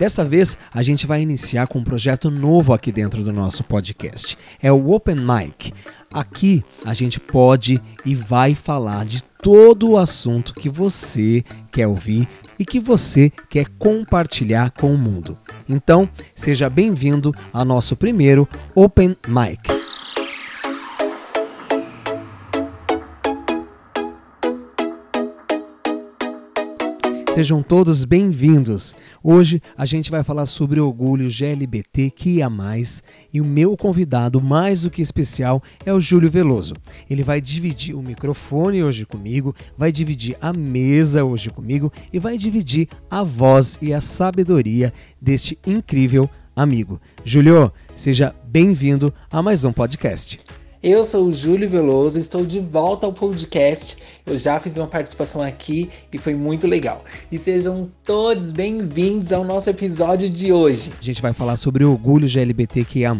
Dessa 0.00 0.24
vez, 0.24 0.56
a 0.72 0.80
gente 0.80 1.06
vai 1.06 1.20
iniciar 1.20 1.66
com 1.66 1.78
um 1.78 1.84
projeto 1.84 2.30
novo 2.30 2.72
aqui 2.72 2.90
dentro 2.90 3.22
do 3.22 3.34
nosso 3.34 3.62
podcast. 3.62 4.38
É 4.62 4.72
o 4.72 4.92
Open 4.92 5.16
Mic. 5.16 5.74
Aqui 6.10 6.64
a 6.86 6.94
gente 6.94 7.20
pode 7.20 7.78
e 8.02 8.14
vai 8.14 8.54
falar 8.54 9.04
de 9.04 9.22
todo 9.42 9.90
o 9.90 9.98
assunto 9.98 10.54
que 10.54 10.70
você 10.70 11.44
quer 11.70 11.86
ouvir 11.86 12.26
e 12.58 12.64
que 12.64 12.80
você 12.80 13.30
quer 13.50 13.66
compartilhar 13.78 14.70
com 14.70 14.92
o 14.94 14.96
mundo. 14.96 15.36
Então, 15.68 16.08
seja 16.34 16.70
bem-vindo 16.70 17.34
ao 17.52 17.66
nosso 17.66 17.94
primeiro 17.94 18.48
Open 18.74 19.14
Mic. 19.28 19.99
Sejam 27.32 27.62
todos 27.62 28.04
bem-vindos. 28.04 28.96
Hoje 29.22 29.62
a 29.78 29.86
gente 29.86 30.10
vai 30.10 30.24
falar 30.24 30.46
sobre 30.46 30.80
orgulho 30.80 31.28
GLBTQIA+, 31.30 32.50
e 33.32 33.40
o 33.40 33.44
meu 33.44 33.76
convidado 33.76 34.40
mais 34.40 34.82
do 34.82 34.90
que 34.90 35.00
especial 35.00 35.62
é 35.86 35.92
o 35.92 36.00
Júlio 36.00 36.28
Veloso. 36.28 36.74
Ele 37.08 37.22
vai 37.22 37.40
dividir 37.40 37.94
o 37.94 38.02
microfone 38.02 38.82
hoje 38.82 39.06
comigo, 39.06 39.54
vai 39.78 39.92
dividir 39.92 40.36
a 40.40 40.52
mesa 40.52 41.24
hoje 41.24 41.50
comigo 41.50 41.92
e 42.12 42.18
vai 42.18 42.36
dividir 42.36 42.88
a 43.08 43.22
voz 43.22 43.78
e 43.80 43.94
a 43.94 44.00
sabedoria 44.00 44.92
deste 45.20 45.56
incrível 45.64 46.28
amigo. 46.54 47.00
Júlio, 47.24 47.72
seja 47.94 48.34
bem-vindo 48.44 49.14
a 49.30 49.40
mais 49.40 49.64
um 49.64 49.72
podcast. 49.72 50.38
Eu 50.82 51.04
sou 51.04 51.26
o 51.26 51.32
Júlio 51.32 51.68
Veloso, 51.68 52.18
estou 52.18 52.42
de 52.42 52.58
volta 52.58 53.04
ao 53.04 53.12
podcast. 53.12 53.98
Eu 54.24 54.38
já 54.38 54.58
fiz 54.58 54.78
uma 54.78 54.86
participação 54.86 55.42
aqui 55.42 55.90
e 56.10 56.16
foi 56.16 56.34
muito 56.34 56.66
legal. 56.66 57.04
E 57.30 57.38
sejam 57.38 57.90
todos 58.02 58.50
bem-vindos 58.50 59.30
ao 59.30 59.44
nosso 59.44 59.68
episódio 59.68 60.30
de 60.30 60.54
hoje. 60.54 60.90
A 60.98 61.04
gente 61.04 61.20
vai 61.20 61.34
falar 61.34 61.56
sobre 61.56 61.84
orgulho 61.84 62.26
GLBTQIA. 62.26 63.14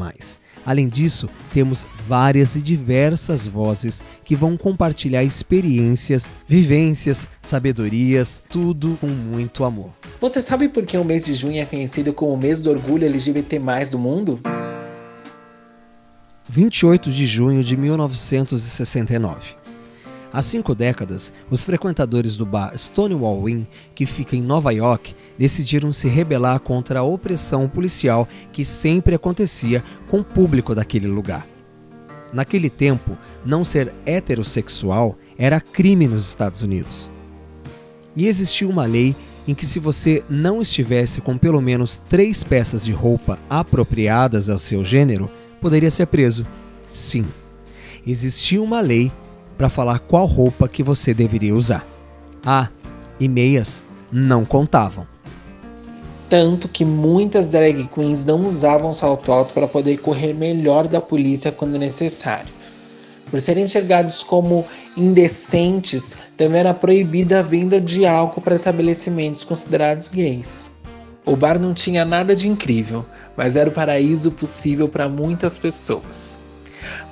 Além 0.65 0.89
disso, 0.89 1.29
temos 1.53 1.87
várias 2.09 2.57
e 2.57 2.63
diversas 2.63 3.47
vozes 3.47 4.03
que 4.25 4.35
vão 4.35 4.57
compartilhar 4.57 5.23
experiências, 5.23 6.33
vivências, 6.47 7.29
sabedorias, 7.43 8.43
tudo 8.49 8.97
com 9.03 9.07
muito 9.07 9.65
amor. 9.65 9.91
Você 10.19 10.41
sabe 10.41 10.67
por 10.71 10.87
que 10.87 10.97
o 10.97 11.05
mês 11.05 11.27
de 11.27 11.35
junho 11.35 11.61
é 11.61 11.67
conhecido 11.67 12.15
como 12.15 12.33
o 12.33 12.39
mês 12.39 12.63
do 12.63 12.71
orgulho 12.71 13.05
LGBT 13.05 13.61
do 13.91 13.99
mundo? 13.99 14.41
28 16.51 17.13
de 17.13 17.27
junho 17.27 17.63
de 17.63 17.77
1969. 17.77 19.55
Há 20.33 20.43
cinco 20.43 20.75
décadas, 20.75 21.33
os 21.49 21.63
frequentadores 21.63 22.37
do 22.37 22.45
bar 22.45 22.77
Stonewall 22.77 23.49
Inn, 23.49 23.65
que 23.95 24.05
fica 24.05 24.35
em 24.35 24.43
Nova 24.43 24.73
York, 24.73 25.15
decidiram 25.39 25.93
se 25.93 26.09
rebelar 26.09 26.59
contra 26.59 26.99
a 26.99 27.03
opressão 27.05 27.69
policial 27.69 28.29
que 28.53 28.65
sempre 28.65 29.15
acontecia 29.15 29.83
com 30.09 30.19
o 30.19 30.25
público 30.25 30.75
daquele 30.75 31.07
lugar. 31.07 31.47
Naquele 32.33 32.69
tempo, 32.69 33.17
não 33.45 33.63
ser 33.63 33.95
heterossexual 34.05 35.17
era 35.39 35.61
crime 35.61 36.09
nos 36.09 36.27
Estados 36.27 36.63
Unidos. 36.63 37.13
E 38.17 38.27
existia 38.27 38.69
uma 38.69 38.87
lei 38.87 39.15
em 39.47 39.55
que, 39.55 39.65
se 39.65 39.79
você 39.79 40.25
não 40.29 40.61
estivesse 40.61 41.21
com 41.21 41.39
pelo 41.39 41.61
menos 41.61 41.99
três 41.99 42.43
peças 42.43 42.85
de 42.85 42.93
roupa 42.93 43.39
apropriadas 43.49 44.51
ao 44.51 44.59
seu 44.59 44.85
gênero, 44.85 45.31
poderia 45.61 45.91
ser 45.91 46.07
preso. 46.07 46.47
Sim, 46.93 47.25
existia 48.07 48.63
uma 48.63 48.81
lei 48.81 49.13
para 49.57 49.69
falar 49.69 49.99
qual 49.99 50.27
roupa 50.27 50.69
que 50.69 50.83
você 50.83 51.13
deveria 51.13 51.55
usar. 51.55 51.87
Ah, 52.45 52.69
e 53.19 53.29
meias 53.29 53.83
não 54.11 54.45
contavam. 54.45 55.07
Tanto 56.29 56.69
que 56.69 56.85
muitas 56.85 57.49
drag 57.49 57.89
queens 57.89 58.25
não 58.25 58.45
usavam 58.45 58.93
salto 58.93 59.33
alto 59.33 59.53
para 59.53 59.67
poder 59.67 59.99
correr 59.99 60.33
melhor 60.33 60.87
da 60.87 61.01
polícia 61.01 61.53
quando 61.53 61.79
necessário. 61.79 62.53
Por 63.31 63.41
serem 63.41 63.65
enxergados 63.65 64.23
como 64.23 64.65
indecentes, 64.97 66.17
também 66.37 66.61
era 66.61 66.75
proibida 66.75 67.41
a 67.41 67.43
venda 67.43 67.81
de 67.81 68.07
álcool 68.07 68.41
para 68.41 68.57
estabelecimentos 68.57 69.45
considerados 69.45 70.09
gays. 70.09 70.80
O 71.31 71.37
bar 71.37 71.61
não 71.61 71.73
tinha 71.73 72.05
nada 72.05 72.35
de 72.35 72.49
incrível, 72.49 73.07
mas 73.37 73.55
era 73.55 73.71
o 73.71 73.73
paraíso 73.73 74.33
possível 74.33 74.89
para 74.89 75.09
muitas 75.09 75.57
pessoas. 75.57 76.41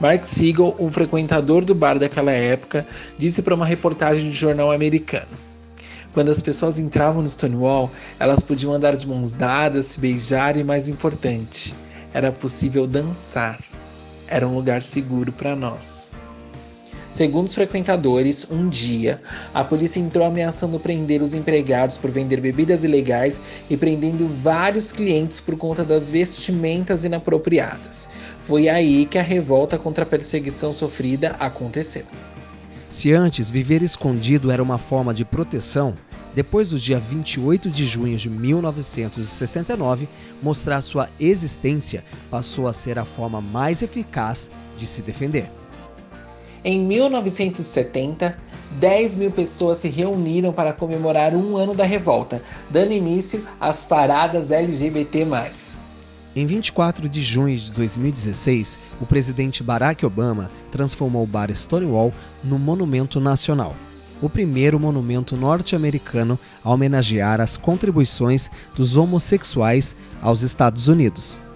Mark 0.00 0.24
Siegel, 0.24 0.74
um 0.76 0.90
frequentador 0.90 1.64
do 1.64 1.72
bar 1.72 2.00
daquela 2.00 2.32
época, 2.32 2.84
disse 3.16 3.42
para 3.42 3.54
uma 3.54 3.64
reportagem 3.64 4.28
de 4.28 4.34
jornal 4.34 4.72
americano: 4.72 5.30
Quando 6.12 6.32
as 6.32 6.42
pessoas 6.42 6.80
entravam 6.80 7.22
no 7.22 7.28
Stonewall, 7.28 7.92
elas 8.18 8.40
podiam 8.40 8.72
andar 8.72 8.96
de 8.96 9.06
mãos 9.06 9.32
dadas, 9.32 9.86
se 9.86 10.00
beijar 10.00 10.56
e, 10.56 10.64
mais 10.64 10.88
importante, 10.88 11.72
era 12.12 12.32
possível 12.32 12.88
dançar. 12.88 13.60
Era 14.26 14.48
um 14.48 14.54
lugar 14.56 14.82
seguro 14.82 15.30
para 15.30 15.54
nós. 15.54 16.16
Segundo 17.18 17.48
os 17.48 17.54
frequentadores, 17.56 18.46
um 18.48 18.68
dia, 18.68 19.20
a 19.52 19.64
polícia 19.64 19.98
entrou 19.98 20.24
ameaçando 20.24 20.78
prender 20.78 21.20
os 21.20 21.34
empregados 21.34 21.98
por 21.98 22.12
vender 22.12 22.40
bebidas 22.40 22.84
ilegais 22.84 23.40
e 23.68 23.76
prendendo 23.76 24.28
vários 24.40 24.92
clientes 24.92 25.40
por 25.40 25.56
conta 25.56 25.84
das 25.84 26.12
vestimentas 26.12 27.02
inapropriadas. 27.02 28.08
Foi 28.40 28.68
aí 28.68 29.04
que 29.04 29.18
a 29.18 29.22
revolta 29.22 29.76
contra 29.76 30.04
a 30.04 30.06
perseguição 30.06 30.72
sofrida 30.72 31.34
aconteceu. 31.40 32.04
Se 32.88 33.12
antes 33.12 33.50
viver 33.50 33.82
escondido 33.82 34.52
era 34.52 34.62
uma 34.62 34.78
forma 34.78 35.12
de 35.12 35.24
proteção, 35.24 35.96
depois 36.36 36.70
do 36.70 36.78
dia 36.78 37.00
28 37.00 37.68
de 37.68 37.84
junho 37.84 38.16
de 38.16 38.30
1969, 38.30 40.08
mostrar 40.40 40.80
sua 40.80 41.08
existência 41.18 42.04
passou 42.30 42.68
a 42.68 42.72
ser 42.72 42.96
a 42.96 43.04
forma 43.04 43.40
mais 43.40 43.82
eficaz 43.82 44.52
de 44.76 44.86
se 44.86 45.02
defender. 45.02 45.57
Em 46.64 46.80
1970, 46.80 48.36
10 48.72 49.16
mil 49.16 49.30
pessoas 49.30 49.78
se 49.78 49.88
reuniram 49.88 50.52
para 50.52 50.72
comemorar 50.72 51.34
um 51.34 51.56
ano 51.56 51.74
da 51.74 51.84
revolta, 51.84 52.42
dando 52.68 52.92
início 52.92 53.46
às 53.60 53.84
paradas 53.84 54.50
LGBT. 54.50 55.26
Em 56.34 56.46
24 56.46 57.08
de 57.08 57.22
junho 57.22 57.56
de 57.56 57.72
2016, 57.72 58.78
o 59.00 59.06
presidente 59.06 59.62
Barack 59.62 60.04
Obama 60.04 60.50
transformou 60.70 61.24
o 61.24 61.26
bar 61.26 61.50
Stonewall 61.54 62.12
no 62.44 62.58
monumento 62.58 63.20
nacional, 63.20 63.74
o 64.20 64.28
primeiro 64.28 64.78
monumento 64.78 65.36
norte-americano 65.36 66.38
a 66.62 66.70
homenagear 66.70 67.40
as 67.40 67.56
contribuições 67.56 68.50
dos 68.74 68.96
homossexuais 68.96 69.96
aos 70.20 70.42
Estados 70.42 70.88
Unidos. 70.88 71.47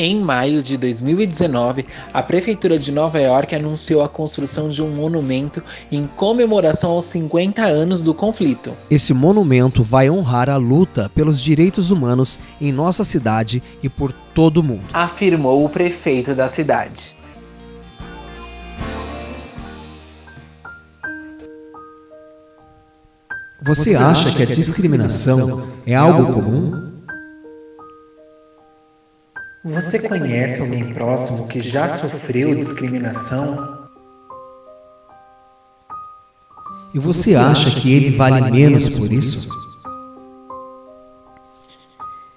Em 0.00 0.20
maio 0.20 0.62
de 0.62 0.76
2019, 0.76 1.84
a 2.14 2.22
Prefeitura 2.22 2.78
de 2.78 2.92
Nova 2.92 3.18
York 3.18 3.52
anunciou 3.52 4.00
a 4.00 4.08
construção 4.08 4.68
de 4.68 4.80
um 4.80 4.90
monumento 4.90 5.60
em 5.90 6.06
comemoração 6.06 6.92
aos 6.92 7.06
50 7.06 7.64
anos 7.64 8.00
do 8.00 8.14
conflito. 8.14 8.72
Esse 8.88 9.12
monumento 9.12 9.82
vai 9.82 10.08
honrar 10.08 10.48
a 10.48 10.56
luta 10.56 11.10
pelos 11.12 11.40
direitos 11.40 11.90
humanos 11.90 12.38
em 12.60 12.70
nossa 12.70 13.02
cidade 13.02 13.60
e 13.82 13.88
por 13.88 14.12
todo 14.12 14.58
o 14.58 14.62
mundo, 14.62 14.84
afirmou 14.92 15.64
o 15.64 15.68
prefeito 15.68 16.32
da 16.32 16.48
cidade. 16.48 17.16
Você 23.60 23.96
acha 23.96 24.32
que 24.32 24.44
a 24.44 24.46
discriminação 24.46 25.66
é 25.84 25.96
algo 25.96 26.32
comum? 26.32 26.87
Você 29.64 30.08
conhece 30.08 30.60
alguém 30.60 30.94
próximo 30.94 31.48
que 31.48 31.60
já 31.60 31.88
sofreu 31.88 32.54
discriminação? 32.54 33.88
E 36.94 36.98
você 36.98 37.34
acha 37.34 37.70
que 37.78 37.92
ele 37.92 38.16
vale 38.16 38.50
menos 38.52 38.88
por 38.96 39.12
isso? 39.12 39.48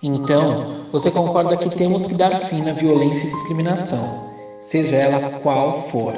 Então, 0.02 0.88
você 0.92 1.12
concorda 1.12 1.56
que 1.58 1.70
temos 1.70 2.08
que 2.08 2.16
dar 2.16 2.32
fim 2.40 2.64
na 2.64 2.74
violência 2.74 3.28
e 3.28 3.32
discriminação, 3.32 4.34
seja 4.64 4.96
ela 4.96 5.40
qual 5.40 5.80
for. 5.90 6.16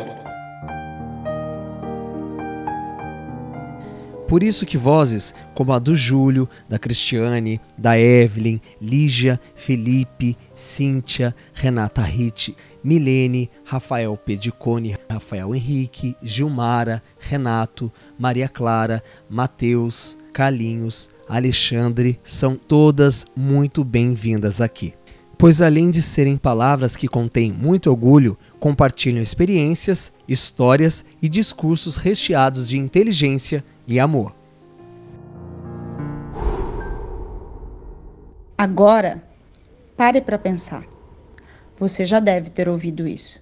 Por 4.34 4.42
isso 4.42 4.66
que 4.66 4.80
vozes 4.80 5.32
como 5.54 5.74
a 5.74 5.78
do 5.78 5.96
Júlio, 5.96 6.50
da 6.68 6.80
Cristiane, 6.80 7.62
da 7.78 8.00
Evelyn, 8.00 8.60
Lígia, 8.82 9.40
Felipe, 9.54 10.36
Cíntia, 10.56 11.36
Renata 11.54 12.02
Ritt, 12.02 12.58
Milene, 12.84 13.48
Rafael 13.64 14.18
Pedicone, 14.18 14.98
Rafael 15.08 15.54
Henrique, 15.54 16.18
Gilmara, 16.20 17.04
Renato, 17.20 17.92
Maria 18.18 18.50
Clara, 18.50 19.04
Mateus, 19.30 20.18
Calinhos, 20.34 21.12
Alexandre, 21.30 22.20
são 22.24 22.56
todas 22.56 23.28
muito 23.36 23.84
bem-vindas 23.84 24.62
aqui. 24.62 24.96
Pois 25.38 25.62
além 25.62 25.92
de 25.92 26.02
serem 26.02 26.38
palavras 26.38 26.96
que 26.96 27.08
contêm 27.08 27.52
muito 27.52 27.88
orgulho, 27.88 28.36
compartilham 28.60 29.22
experiências, 29.22 30.12
histórias 30.28 31.06
e 31.22 31.30
discursos 31.30 31.98
recheados 31.98 32.70
de 32.70 32.80
inteligência, 32.80 33.64
e 33.88 34.00
amor. 34.00 34.34
Agora, 38.58 39.22
pare 39.98 40.22
para 40.22 40.38
pensar. 40.38 40.84
Você 41.78 42.06
já 42.06 42.20
deve 42.20 42.50
ter 42.50 42.70
ouvido 42.70 43.08
isso. 43.08 43.42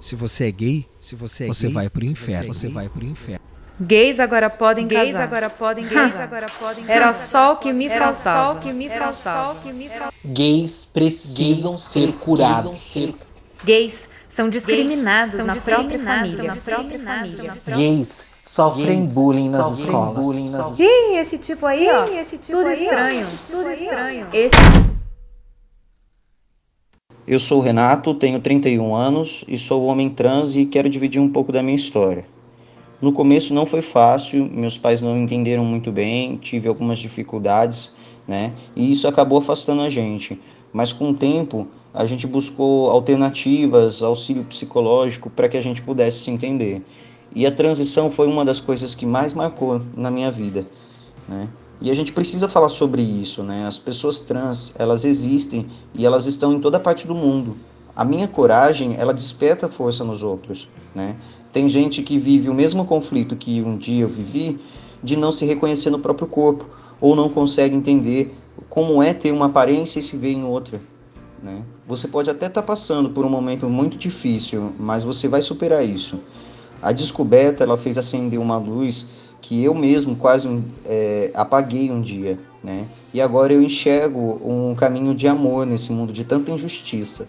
Se 0.00 0.14
você 0.14 0.48
é 0.48 0.50
gay, 0.50 0.88
se 1.00 1.14
você, 1.14 1.44
é 1.44 1.46
você 1.48 1.66
gay, 1.66 1.74
vai 1.74 1.88
pro 1.88 2.04
inferno, 2.04 2.52
você, 2.52 2.66
é 2.66 2.70
vai 2.70 2.88
pro 2.88 3.04
inferno. 3.04 3.40
Gays 3.80 4.20
agora 4.20 4.50
podem 4.50 4.86
gays 4.86 5.12
casar. 5.12 5.24
agora 5.24 5.50
podem 5.50 5.84
gays 5.88 6.14
agora 6.14 6.46
podem 6.58 6.84
casar. 6.84 6.96
Era 6.96 7.14
só 7.14 7.54
o 7.54 7.56
que 7.56 7.72
me 7.72 7.86
Era 7.86 8.12
faltava. 8.12 8.54
Só 8.54 8.58
o 8.58 8.60
que 8.60 8.72
me 8.72 9.88
faltava. 9.88 10.12
Gays 10.24 10.86
precisam 10.86 11.72
gays 11.72 11.82
ser 11.82 12.00
precisam 12.02 12.24
curados. 12.24 12.80
Ser... 12.80 13.14
Gays 13.64 14.08
são 14.28 14.48
discriminados, 14.48 15.36
gays 15.36 15.46
na, 15.46 15.54
são 15.54 15.62
própria 15.62 15.98
família. 15.98 16.42
na 16.42 16.56
própria 16.56 16.98
família. 16.98 17.54
Gays 17.66 18.31
sofrem 18.44 19.00
gays 19.00 19.14
bullying 19.14 19.48
nas 19.48 19.66
sofrem 19.66 19.84
escolas. 19.84 20.26
Bullying 20.26 20.50
nas... 20.50 20.80
Ih, 20.80 21.16
esse 21.16 21.38
tipo 21.38 21.66
aí, 21.66 21.88
ó. 21.90 22.04
Esse 22.04 22.38
tipo 22.38 22.58
tudo 22.58 22.68
aí, 22.68 22.84
estranho, 22.84 23.26
ó. 23.26 23.50
tudo 23.50 23.68
aí, 23.68 23.84
estranho. 23.84 24.26
Esse 24.32 24.56
eu 27.24 27.38
sou 27.38 27.60
o 27.60 27.62
Renato, 27.62 28.12
tenho 28.14 28.40
31 28.40 28.94
anos 28.96 29.44
e 29.46 29.56
sou 29.56 29.84
homem 29.84 30.10
trans 30.10 30.56
e 30.56 30.66
quero 30.66 30.90
dividir 30.90 31.20
um 31.20 31.28
pouco 31.28 31.52
da 31.52 31.62
minha 31.62 31.76
história. 31.76 32.26
No 33.00 33.12
começo 33.12 33.54
não 33.54 33.64
foi 33.64 33.80
fácil, 33.80 34.44
meus 34.44 34.76
pais 34.76 35.00
não 35.00 35.16
entenderam 35.16 35.64
muito 35.64 35.92
bem, 35.92 36.36
tive 36.36 36.66
algumas 36.66 36.98
dificuldades, 36.98 37.94
né? 38.26 38.52
E 38.74 38.90
isso 38.90 39.06
acabou 39.06 39.38
afastando 39.38 39.82
a 39.82 39.88
gente. 39.88 40.40
Mas 40.72 40.92
com 40.92 41.10
o 41.10 41.14
tempo, 41.14 41.68
a 41.94 42.04
gente 42.06 42.26
buscou 42.26 42.90
alternativas, 42.90 44.02
auxílio 44.02 44.42
psicológico 44.42 45.30
para 45.30 45.48
que 45.48 45.56
a 45.56 45.62
gente 45.62 45.80
pudesse 45.80 46.18
se 46.18 46.30
entender. 46.30 46.82
E 47.34 47.46
a 47.46 47.50
transição 47.50 48.10
foi 48.10 48.26
uma 48.26 48.44
das 48.44 48.60
coisas 48.60 48.94
que 48.94 49.06
mais 49.06 49.32
marcou 49.32 49.80
na 49.96 50.10
minha 50.10 50.30
vida, 50.30 50.66
né? 51.28 51.48
E 51.80 51.90
a 51.90 51.94
gente 51.94 52.12
precisa 52.12 52.46
falar 52.46 52.68
sobre 52.68 53.02
isso, 53.02 53.42
né? 53.42 53.66
As 53.66 53.76
pessoas 53.76 54.20
trans, 54.20 54.72
elas 54.78 55.04
existem 55.04 55.66
e 55.94 56.06
elas 56.06 56.26
estão 56.26 56.52
em 56.52 56.60
toda 56.60 56.78
parte 56.78 57.06
do 57.06 57.14
mundo. 57.14 57.56
A 57.96 58.04
minha 58.04 58.28
coragem, 58.28 58.94
ela 58.96 59.12
desperta 59.12 59.68
força 59.68 60.04
nos 60.04 60.22
outros, 60.22 60.68
né? 60.94 61.16
Tem 61.52 61.68
gente 61.68 62.02
que 62.02 62.18
vive 62.18 62.48
o 62.48 62.54
mesmo 62.54 62.84
conflito 62.84 63.34
que 63.36 63.60
um 63.62 63.76
dia 63.76 64.02
eu 64.04 64.08
vivi, 64.08 64.60
de 65.02 65.16
não 65.16 65.32
se 65.32 65.44
reconhecer 65.44 65.90
no 65.90 65.98
próprio 65.98 66.28
corpo, 66.28 66.66
ou 67.00 67.16
não 67.16 67.28
consegue 67.28 67.74
entender 67.74 68.38
como 68.70 69.02
é 69.02 69.12
ter 69.12 69.32
uma 69.32 69.46
aparência 69.46 69.98
e 69.98 70.02
se 70.02 70.16
ver 70.16 70.32
em 70.32 70.44
outra, 70.44 70.80
né? 71.42 71.62
Você 71.86 72.06
pode 72.06 72.30
até 72.30 72.46
estar 72.46 72.62
tá 72.62 72.66
passando 72.66 73.10
por 73.10 73.26
um 73.26 73.28
momento 73.28 73.68
muito 73.68 73.98
difícil, 73.98 74.72
mas 74.78 75.02
você 75.02 75.26
vai 75.26 75.42
superar 75.42 75.84
isso. 75.84 76.20
A 76.82 76.90
descoberta, 76.90 77.62
ela 77.62 77.78
fez 77.78 77.96
acender 77.96 78.40
uma 78.40 78.56
luz 78.56 79.08
que 79.40 79.62
eu 79.62 79.74
mesmo 79.74 80.16
quase 80.16 80.62
é, 80.84 81.30
apaguei 81.34 81.90
um 81.90 82.00
dia, 82.00 82.38
né? 82.62 82.86
E 83.14 83.20
agora 83.20 83.52
eu 83.52 83.62
enxergo 83.62 84.40
um 84.44 84.74
caminho 84.74 85.14
de 85.14 85.28
amor 85.28 85.64
nesse 85.64 85.92
mundo 85.92 86.12
de 86.12 86.24
tanta 86.24 86.50
injustiça. 86.50 87.28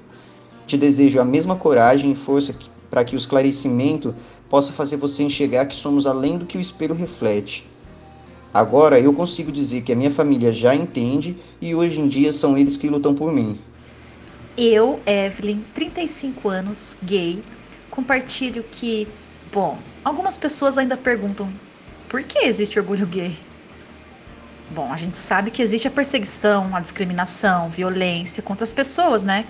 Te 0.65 0.77
desejo 0.77 1.19
a 1.19 1.25
mesma 1.25 1.55
coragem 1.55 2.11
e 2.11 2.15
força 2.15 2.55
para 2.89 3.03
que 3.03 3.15
o 3.15 3.17
esclarecimento 3.17 4.15
possa 4.50 4.71
fazer 4.71 4.97
você 4.97 5.23
enxergar 5.23 5.65
que 5.65 5.75
somos 5.75 6.06
além 6.06 6.38
do 6.38 6.45
que 6.45 6.57
o 6.57 6.61
espelho 6.61 6.94
reflete. 6.94 7.65
Agora 8.53 8.99
eu 8.99 9.11
consigo 9.11 9.51
dizer 9.51 9.81
que 9.81 9.91
a 9.91 9.95
minha 9.95 10.11
família 10.11 10.53
já 10.53 10.75
entende 10.75 11.35
e 11.59 11.73
hoje 11.73 11.99
em 11.99 12.07
dia 12.07 12.31
são 12.31 12.56
eles 12.56 12.77
que 12.77 12.88
lutam 12.88 13.15
por 13.15 13.31
mim. 13.31 13.57
Eu, 14.56 14.99
Evelyn, 15.07 15.63
35 15.73 16.47
anos, 16.49 16.95
gay, 17.03 17.44
compartilho 17.89 18.63
que, 18.63 19.07
bom, 19.53 19.77
algumas 20.03 20.35
pessoas 20.35 20.77
ainda 20.77 20.97
perguntam 20.97 21.47
por 22.09 22.23
que 22.23 22.39
existe 22.39 22.79
orgulho 22.79 23.05
gay? 23.05 23.38
Bom, 24.71 24.91
a 24.91 24.97
gente 24.97 25.17
sabe 25.17 25.51
que 25.51 25.61
existe 25.61 25.88
a 25.88 25.91
perseguição, 25.91 26.75
a 26.75 26.79
discriminação, 26.79 27.69
violência 27.69 28.41
contra 28.41 28.63
as 28.63 28.73
pessoas, 28.73 29.23
né? 29.23 29.45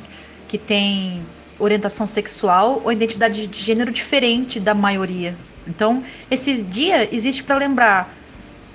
Que 0.50 0.58
têm 0.58 1.26
orientação 1.58 2.06
sexual 2.06 2.82
ou 2.84 2.92
identidade 2.92 3.48
de 3.48 3.64
gênero 3.64 3.92
diferente 3.92 4.60
da 4.60 4.74
maioria. 4.74 5.38
Então, 5.66 6.04
esse 6.30 6.62
dia 6.64 7.08
existe 7.16 7.44
para 7.44 7.58
lembrar. 7.58 8.14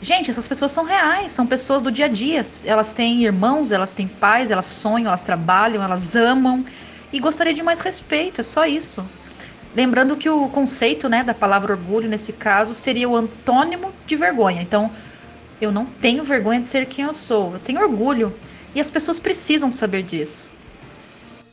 Gente, 0.01 0.31
essas 0.31 0.49
pessoas 0.49 0.73
são 0.73 0.85
reais, 0.85 1.33
são 1.33 1.47
pessoas 1.47 1.83
do 1.83 1.91
dia 1.91 2.07
a 2.07 2.09
dia. 2.09 2.41
Elas 2.65 2.95
têm 2.95 3.25
irmãos, 3.25 3.71
elas 3.73 3.93
têm 3.93 4.09
pais, 4.09 4.51
elas 4.51 4.67
sonham, 4.67 5.09
elas 5.09 5.25
trabalham, 5.25 5.83
elas 5.83 6.17
amam 6.17 6.65
e 7.13 7.21
gostaria 7.21 7.53
de 7.53 7.63
mais 7.63 7.81
respeito, 7.81 8.41
é 8.41 8.45
só 8.45 8.65
isso. 8.65 9.11
Lembrando 9.77 10.17
que 10.17 10.29
o 10.29 10.49
conceito 10.49 11.09
né, 11.09 11.23
da 11.23 11.35
palavra 11.35 11.73
orgulho, 11.73 12.09
nesse 12.09 12.33
caso, 12.33 12.75
seria 12.75 13.09
o 13.09 13.17
antônimo 13.17 13.93
de 14.07 14.17
vergonha. 14.17 14.63
Então, 14.63 14.91
eu 15.61 15.71
não 15.71 15.85
tenho 15.85 16.25
vergonha 16.25 16.61
de 16.61 16.69
ser 16.69 16.87
quem 16.87 17.05
eu 17.05 17.15
sou, 17.15 17.53
eu 17.53 17.59
tenho 17.59 17.81
orgulho. 17.81 18.35
E 18.75 18.81
as 18.81 18.91
pessoas 18.91 19.19
precisam 19.19 19.71
saber 19.73 20.03
disso. 20.03 20.51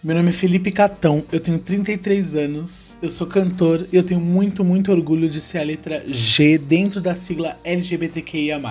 Meu 0.03 0.15
nome 0.15 0.29
é 0.29 0.33
Felipe 0.33 0.71
Catão, 0.71 1.23
eu 1.31 1.39
tenho 1.39 1.57
33 1.57 2.35
anos, 2.35 2.95
eu 3.01 3.09
sou 3.09 3.25
cantor 3.25 3.87
e 3.91 3.95
eu 3.95 4.03
tenho 4.03 4.19
muito, 4.19 4.63
muito 4.63 4.91
orgulho 4.91 5.27
de 5.27 5.41
ser 5.41 5.57
a 5.57 5.63
letra 5.63 6.03
G 6.07 6.59
dentro 6.59 7.01
da 7.01 7.15
sigla 7.15 7.57
LGBTQIA. 7.63 8.61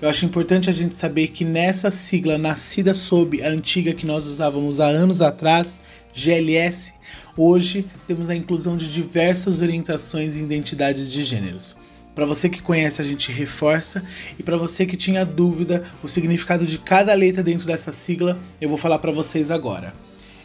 Eu 0.00 0.08
acho 0.08 0.24
importante 0.24 0.70
a 0.70 0.72
gente 0.72 0.94
saber 0.94 1.28
que 1.28 1.44
nessa 1.44 1.90
sigla, 1.90 2.38
nascida 2.38 2.94
sob 2.94 3.42
a 3.42 3.48
antiga 3.48 3.92
que 3.92 4.06
nós 4.06 4.26
usávamos 4.28 4.78
há 4.78 4.86
anos 4.86 5.20
atrás, 5.20 5.76
GLS, 6.14 6.94
hoje 7.36 7.86
temos 8.06 8.30
a 8.30 8.34
inclusão 8.34 8.76
de 8.76 8.92
diversas 8.92 9.60
orientações 9.60 10.36
e 10.36 10.40
identidades 10.40 11.10
de 11.10 11.22
gêneros. 11.22 11.76
Para 12.14 12.26
você 12.26 12.48
que 12.48 12.60
conhece, 12.60 13.00
a 13.00 13.04
gente 13.04 13.30
reforça, 13.30 14.04
e 14.38 14.42
para 14.42 14.56
você 14.56 14.84
que 14.84 14.96
tinha 14.96 15.24
dúvida, 15.24 15.84
o 16.02 16.08
significado 16.08 16.66
de 16.66 16.78
cada 16.78 17.14
letra 17.14 17.42
dentro 17.42 17.66
dessa 17.66 17.92
sigla, 17.92 18.38
eu 18.60 18.68
vou 18.68 18.76
falar 18.76 18.98
para 18.98 19.12
vocês 19.12 19.50
agora. 19.50 19.94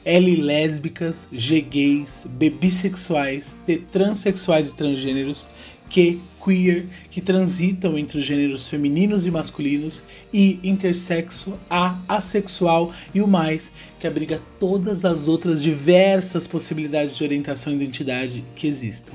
L 0.06 0.36
lésbicas, 0.36 1.28
G 1.34 1.60
gays, 1.62 2.28
B 2.30 2.52
bissexuais, 2.52 3.58
T 3.66 3.82
transexuais 3.92 4.70
e 4.70 4.76
transgêneros, 4.76 5.48
Q 5.96 6.20
queer, 6.44 6.88
que 7.10 7.22
transitam 7.22 7.98
entre 7.98 8.18
os 8.18 8.24
gêneros 8.26 8.68
femininos 8.68 9.26
e 9.26 9.32
masculinos, 9.32 10.04
e 10.32 10.60
intersexo, 10.62 11.58
A 11.70 11.98
assexual 12.08 12.94
e 13.14 13.22
o 13.22 13.28
mais, 13.28 13.72
que 13.98 14.06
abriga 14.06 14.42
todas 14.60 15.06
as 15.06 15.30
outras 15.30 15.64
diversas 15.64 16.46
possibilidades 16.46 17.16
de 17.16 17.24
orientação 17.24 17.72
e 17.72 17.78
identidade 17.78 18.44
que 18.56 18.68
existam. 18.68 19.14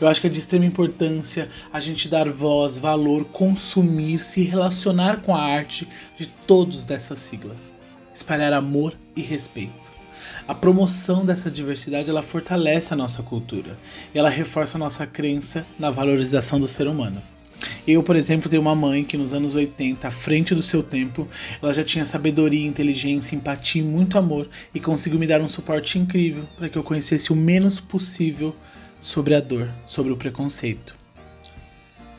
Eu 0.00 0.08
acho 0.08 0.20
que 0.20 0.26
é 0.26 0.30
de 0.30 0.40
extrema 0.40 0.66
importância 0.66 1.48
a 1.72 1.78
gente 1.78 2.08
dar 2.08 2.28
voz, 2.28 2.76
valor, 2.76 3.24
consumir, 3.26 4.18
se 4.18 4.42
relacionar 4.42 5.22
com 5.22 5.34
a 5.34 5.40
arte 5.40 5.88
de 6.18 6.26
todos 6.26 6.84
dessa 6.84 7.14
sigla. 7.14 7.56
Espalhar 8.12 8.52
amor 8.52 8.94
e 9.16 9.22
respeito. 9.22 10.01
A 10.46 10.54
promoção 10.54 11.24
dessa 11.24 11.50
diversidade 11.50 12.10
ela 12.10 12.22
fortalece 12.22 12.92
a 12.92 12.96
nossa 12.96 13.22
cultura 13.22 13.78
e 14.14 14.18
ela 14.18 14.28
reforça 14.28 14.76
a 14.76 14.80
nossa 14.80 15.06
crença 15.06 15.66
na 15.78 15.90
valorização 15.90 16.58
do 16.58 16.68
ser 16.68 16.86
humano. 16.86 17.22
Eu, 17.86 18.02
por 18.02 18.16
exemplo, 18.16 18.48
tenho 18.48 18.62
uma 18.62 18.74
mãe 18.74 19.04
que 19.04 19.16
nos 19.16 19.34
anos 19.34 19.54
80, 19.54 20.06
à 20.06 20.10
frente 20.10 20.54
do 20.54 20.62
seu 20.62 20.82
tempo, 20.82 21.28
ela 21.60 21.72
já 21.72 21.82
tinha 21.82 22.04
sabedoria, 22.04 22.66
inteligência, 22.66 23.34
empatia 23.34 23.82
e 23.82 23.84
muito 23.84 24.18
amor 24.18 24.48
e 24.74 24.80
conseguiu 24.80 25.18
me 25.18 25.26
dar 25.26 25.40
um 25.40 25.48
suporte 25.48 25.98
incrível 25.98 26.44
para 26.56 26.68
que 26.68 26.76
eu 26.76 26.82
conhecesse 26.82 27.32
o 27.32 27.36
menos 27.36 27.80
possível 27.80 28.54
sobre 29.00 29.34
a 29.34 29.40
dor, 29.40 29.68
sobre 29.84 30.12
o 30.12 30.16
preconceito. 30.16 30.96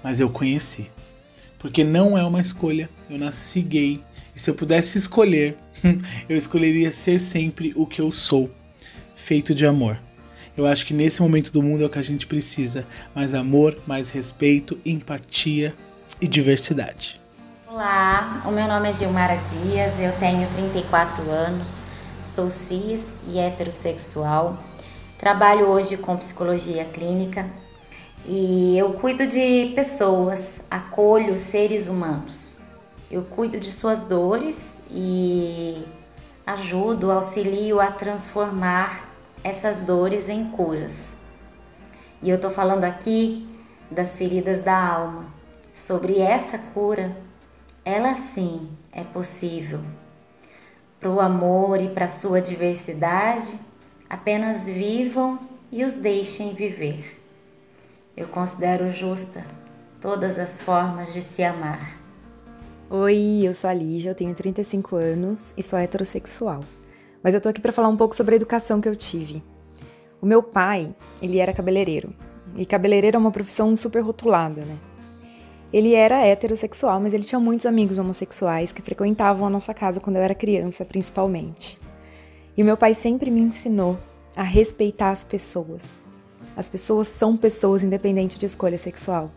Mas 0.03 0.20
eu 0.20 0.29
conheci. 0.29 0.91
Porque 1.58 1.84
não 1.84 2.17
é 2.17 2.24
uma 2.25 2.41
escolha, 2.41 2.89
eu 3.10 3.17
nasci 3.17 3.62
gay 3.62 4.01
e 4.36 4.39
se 4.39 4.50
eu 4.50 4.55
pudesse 4.55 4.98
escolher, 4.98 5.58
eu 6.30 6.38
escolheria 6.38 6.92
ser 6.92 7.20
sempre 7.20 7.74
o 7.75 7.86
que 7.86 8.02
eu 8.02 8.12
sou, 8.12 8.50
feito 9.16 9.54
de 9.54 9.66
amor. 9.66 10.00
Eu 10.56 10.68
acho 10.68 10.86
que 10.86 10.94
nesse 10.94 11.22
momento 11.22 11.52
do 11.52 11.63
mundo 11.63 11.84
é 11.84 11.88
o 11.88 11.90
que 11.90 12.00
a 12.00 12.04
gente 12.04 12.28
precisa: 12.28 12.86
mais 13.16 13.34
amor, 13.34 13.78
mais 13.88 14.10
respeito, 14.10 14.78
empatia 14.86 15.74
e 16.22 16.28
diversidade. 16.28 17.20
Olá, 17.68 18.44
o 18.46 18.52
meu 18.52 18.68
nome 18.68 18.90
é 18.90 18.94
Gilmara 18.94 19.36
Dias, 19.36 20.00
eu 20.00 20.12
tenho 20.20 20.48
34 20.50 21.30
anos, 21.32 21.80
sou 22.28 22.52
cis 22.52 23.20
e 23.28 23.40
heterossexual. 23.40 24.63
Trabalho 25.18 25.66
hoje 25.68 25.98
com 25.98 26.16
psicologia 26.18 26.86
clínica 26.86 27.50
e 28.28 28.78
eu 28.78 28.94
cuido 28.94 29.25
de 29.25 29.72
pessoas, 29.74 30.68
acolho 30.70 31.38
seres 31.38 31.88
humanos. 31.88 32.52
Eu 33.13 33.22
cuido 33.22 33.60
de 33.60 33.72
suas 33.72 34.05
dores 34.05 34.82
e 34.89 35.86
ajudo, 36.48 37.12
auxilio 37.12 37.79
a 37.79 37.91
transformar 37.91 39.08
essas 39.43 39.82
dores 39.82 40.29
em 40.29 40.50
curas. 40.50 41.17
E 42.24 42.29
eu 42.32 42.41
tô 42.41 42.50
falando 42.50 42.86
aqui 42.86 43.48
das 43.91 44.17
feridas 44.17 44.62
da 44.62 44.75
alma. 44.75 45.27
Sobre 45.72 46.22
essa 46.22 46.58
cura, 46.58 47.15
ela 47.86 48.15
sim 48.15 48.67
é 48.91 49.03
possível. 49.03 49.82
Para 51.00 51.12
o 51.12 51.22
amor 51.22 51.79
e 51.82 51.89
para 51.89 52.08
sua 52.08 52.41
diversidade, 52.41 53.60
apenas 54.10 54.65
vivam 54.65 55.39
e 55.72 55.84
os 55.84 56.00
deixem 56.00 56.55
viver. 56.55 57.22
Eu 58.17 58.27
considero 58.27 58.89
justa 58.89 59.46
todas 60.01 60.39
as 60.39 60.58
formas 60.58 61.13
de 61.13 61.22
se 61.22 61.43
amar. 61.43 62.01
Oi, 62.96 63.42
eu 63.44 63.56
sou 63.56 63.72
a 63.72 63.74
Lígia, 63.74 64.12
eu 64.12 64.16
tenho 64.16 64.36
35 64.36 64.96
anos 64.98 65.52
e 65.58 65.64
sou 65.64 65.80
heterossexual. 65.80 66.64
Mas 67.24 67.34
eu 67.34 67.42
tô 67.42 67.50
aqui 67.50 67.60
para 67.60 67.72
falar 67.72 67.88
um 67.88 67.98
pouco 67.98 68.16
sobre 68.16 68.36
a 68.36 68.36
educação 68.36 68.80
que 68.80 68.88
eu 68.88 68.96
tive. 68.96 69.42
O 70.22 70.28
meu 70.28 70.44
pai, 70.44 70.96
ele 71.20 71.40
era 71.40 71.52
cabeleireiro. 71.56 72.14
E 72.56 72.68
cabeleireiro 72.68 73.18
é 73.18 73.20
uma 73.20 73.32
profissão 73.32 73.76
super 73.76 74.02
rotulada, 74.02 74.62
né? 74.62 74.78
Ele 75.74 75.96
era 75.96 76.24
heterossexual, 76.24 77.00
mas 77.02 77.16
ele 77.16 77.24
tinha 77.24 77.40
muitos 77.40 77.66
amigos 77.66 77.98
homossexuais 77.98 78.72
que 78.72 78.84
frequentavam 78.84 79.48
a 79.48 79.50
nossa 79.50 79.74
casa 79.74 80.00
quando 80.00 80.18
eu 80.18 80.22
era 80.22 80.36
criança, 80.36 80.86
principalmente. 80.86 81.82
E 82.56 82.62
o 82.62 82.66
meu 82.66 82.78
pai 82.78 82.94
sempre 82.94 83.32
me 83.32 83.42
ensinou 83.42 83.98
a 84.36 84.44
respeitar 84.44 85.10
as 85.10 85.24
pessoas. 85.24 85.94
As 86.56 86.70
pessoas 86.70 87.08
são 87.08 87.36
pessoas 87.36 87.82
independente 87.82 88.38
de 88.38 88.46
escolha 88.46 88.78
sexual. 88.78 89.32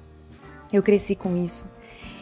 Eu 0.70 0.82
cresci 0.82 1.14
com 1.16 1.34
isso. 1.42 1.74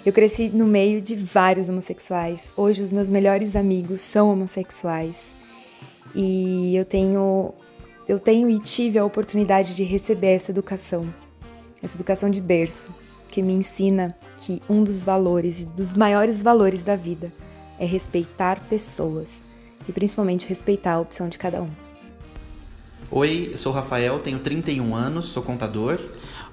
Eu 0.05 0.13
cresci 0.13 0.51
no 0.51 0.67
meio 0.67 1.01
de 1.01 1.17
vários 1.17 1.71
homossexuais. 1.71 2.53
Hoje 2.55 2.83
os 2.83 2.93
meus 2.93 3.09
melhores 3.09 3.57
amigos 3.57 4.03
são 4.03 4.31
homossexuais. 4.31 5.35
E 6.15 6.77
eu 6.77 6.85
tenho 6.85 7.55
eu 8.07 8.19
tenho 8.19 8.51
e 8.51 8.59
tive 8.59 8.99
a 8.99 9.05
oportunidade 9.05 9.75
de 9.75 9.83
receber 9.83 10.35
essa 10.35 10.51
educação. 10.51 11.13
Essa 11.83 11.97
educação 11.97 12.29
de 12.29 12.39
berço 12.39 12.91
que 13.31 13.43
me 13.43 13.55
ensina 13.55 14.15
que 14.37 14.63
um 14.69 14.85
dos 14.85 15.03
valores 15.03 15.61
e 15.61 15.65
dos 15.65 15.95
maiores 15.95 16.43
valores 16.43 16.83
da 16.83 16.97
vida 16.97 17.33
é 17.79 17.87
respeitar 17.87 18.61
pessoas 18.69 19.43
e 19.89 19.93
principalmente 19.93 20.47
respeitar 20.47 20.93
a 20.93 21.01
opção 21.01 21.31
de 21.31 21.39
cada 21.39 21.63
um. 21.63 21.71
Oi, 23.11 23.49
eu 23.53 23.57
sou 23.57 23.73
o 23.73 23.75
Rafael, 23.75 24.21
tenho 24.21 24.39
31 24.39 24.95
anos, 24.95 25.27
sou 25.27 25.43
contador. 25.43 25.99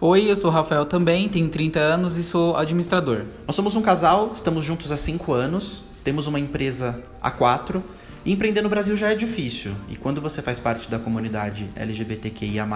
Oi, 0.04 0.32
eu 0.32 0.36
sou 0.36 0.50
o 0.50 0.54
Rafael 0.54 0.84
também, 0.84 1.30
tenho 1.30 1.48
30 1.48 1.80
anos 1.80 2.18
e 2.18 2.24
sou 2.24 2.58
administrador. 2.58 3.22
Nós 3.46 3.56
somos 3.56 3.76
um 3.76 3.84
casal, 3.84 4.32
estamos 4.34 4.66
juntos 4.66 4.92
há 4.92 4.98
5 4.98 5.32
anos, 5.32 5.84
temos 6.04 6.26
uma 6.26 6.40
empresa 6.40 7.00
há 7.22 7.30
4 7.30 7.84
e 8.26 8.34
empreender 8.34 8.64
no 8.64 8.68
Brasil 8.68 8.98
já 8.98 9.12
é 9.12 9.16
difícil. 9.16 9.74
E 9.88 9.96
quando 9.96 10.20
você 10.20 10.42
faz 10.42 10.58
parte 10.58 10.90
da 10.90 10.98
comunidade 10.98 11.70
LGBTQIA, 11.76 12.68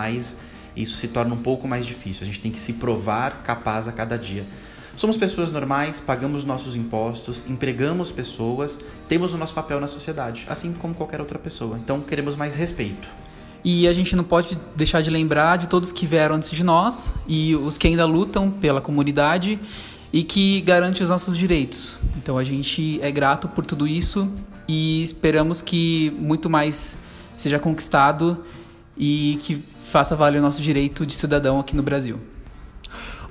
isso 0.76 0.98
se 0.98 1.08
torna 1.08 1.34
um 1.34 1.42
pouco 1.42 1.68
mais 1.68 1.84
difícil. 1.84 2.22
A 2.22 2.26
gente 2.28 2.40
tem 2.40 2.52
que 2.52 2.60
se 2.60 2.74
provar 2.74 3.42
capaz 3.42 3.88
a 3.88 3.92
cada 3.92 4.20
dia. 4.20 4.46
Somos 4.96 5.18
pessoas 5.18 5.50
normais, 5.50 6.00
pagamos 6.00 6.44
nossos 6.44 6.76
impostos, 6.76 7.44
empregamos 7.50 8.12
pessoas, 8.12 8.80
temos 9.10 9.34
o 9.34 9.38
nosso 9.40 9.56
papel 9.56 9.82
na 9.82 9.88
sociedade, 9.88 10.46
assim 10.48 10.72
como 10.74 10.94
qualquer 10.94 11.20
outra 11.20 11.40
pessoa. 11.40 11.80
Então 11.84 12.02
queremos 12.02 12.36
mais 12.36 12.54
respeito. 12.54 13.08
E 13.68 13.88
a 13.88 13.94
gente 13.94 14.16
não 14.16 14.24
pode 14.24 14.60
deixar 14.76 15.02
de 15.02 15.10
lembrar 15.10 15.58
de 15.58 15.66
todos 15.66 15.92
que 15.92 16.06
vieram 16.06 16.36
antes 16.36 16.52
de 16.52 16.64
nós 16.64 17.16
e 17.28 17.56
os 17.56 17.80
que 17.80 17.88
ainda 17.88 18.06
lutam 18.06 18.52
pela 18.52 18.80
comunidade 18.80 19.60
e 20.14 20.24
que 20.24 20.62
garante 20.62 21.02
os 21.02 21.10
nossos 21.10 21.36
direitos. 21.36 21.98
Então 22.16 22.38
a 22.38 22.44
gente 22.44 23.00
é 23.02 23.12
grato 23.12 23.48
por 23.48 23.66
tudo 23.66 23.88
isso 23.88 24.32
e 24.68 25.02
esperamos 25.02 25.64
que 25.64 26.16
muito 26.20 26.48
mais 26.48 26.96
seja 27.38 27.58
conquistado 27.58 28.46
e 28.96 29.40
que 29.42 29.60
faça 29.84 30.16
valer 30.16 30.38
o 30.38 30.42
nosso 30.44 30.62
direito 30.62 31.04
de 31.04 31.16
cidadão 31.16 31.60
aqui 31.60 31.76
no 31.76 31.82
Brasil. 31.82 32.20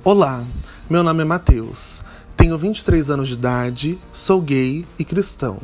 Olá, 0.03 0.43
meu 0.89 1.01
nome 1.01 1.21
é 1.21 1.25
Matheus, 1.25 2.03
tenho 2.35 2.57
23 2.57 3.09
anos 3.09 3.29
de 3.29 3.35
idade, 3.35 3.97
sou 4.11 4.41
gay 4.41 4.85
e 4.99 5.05
cristão. 5.05 5.61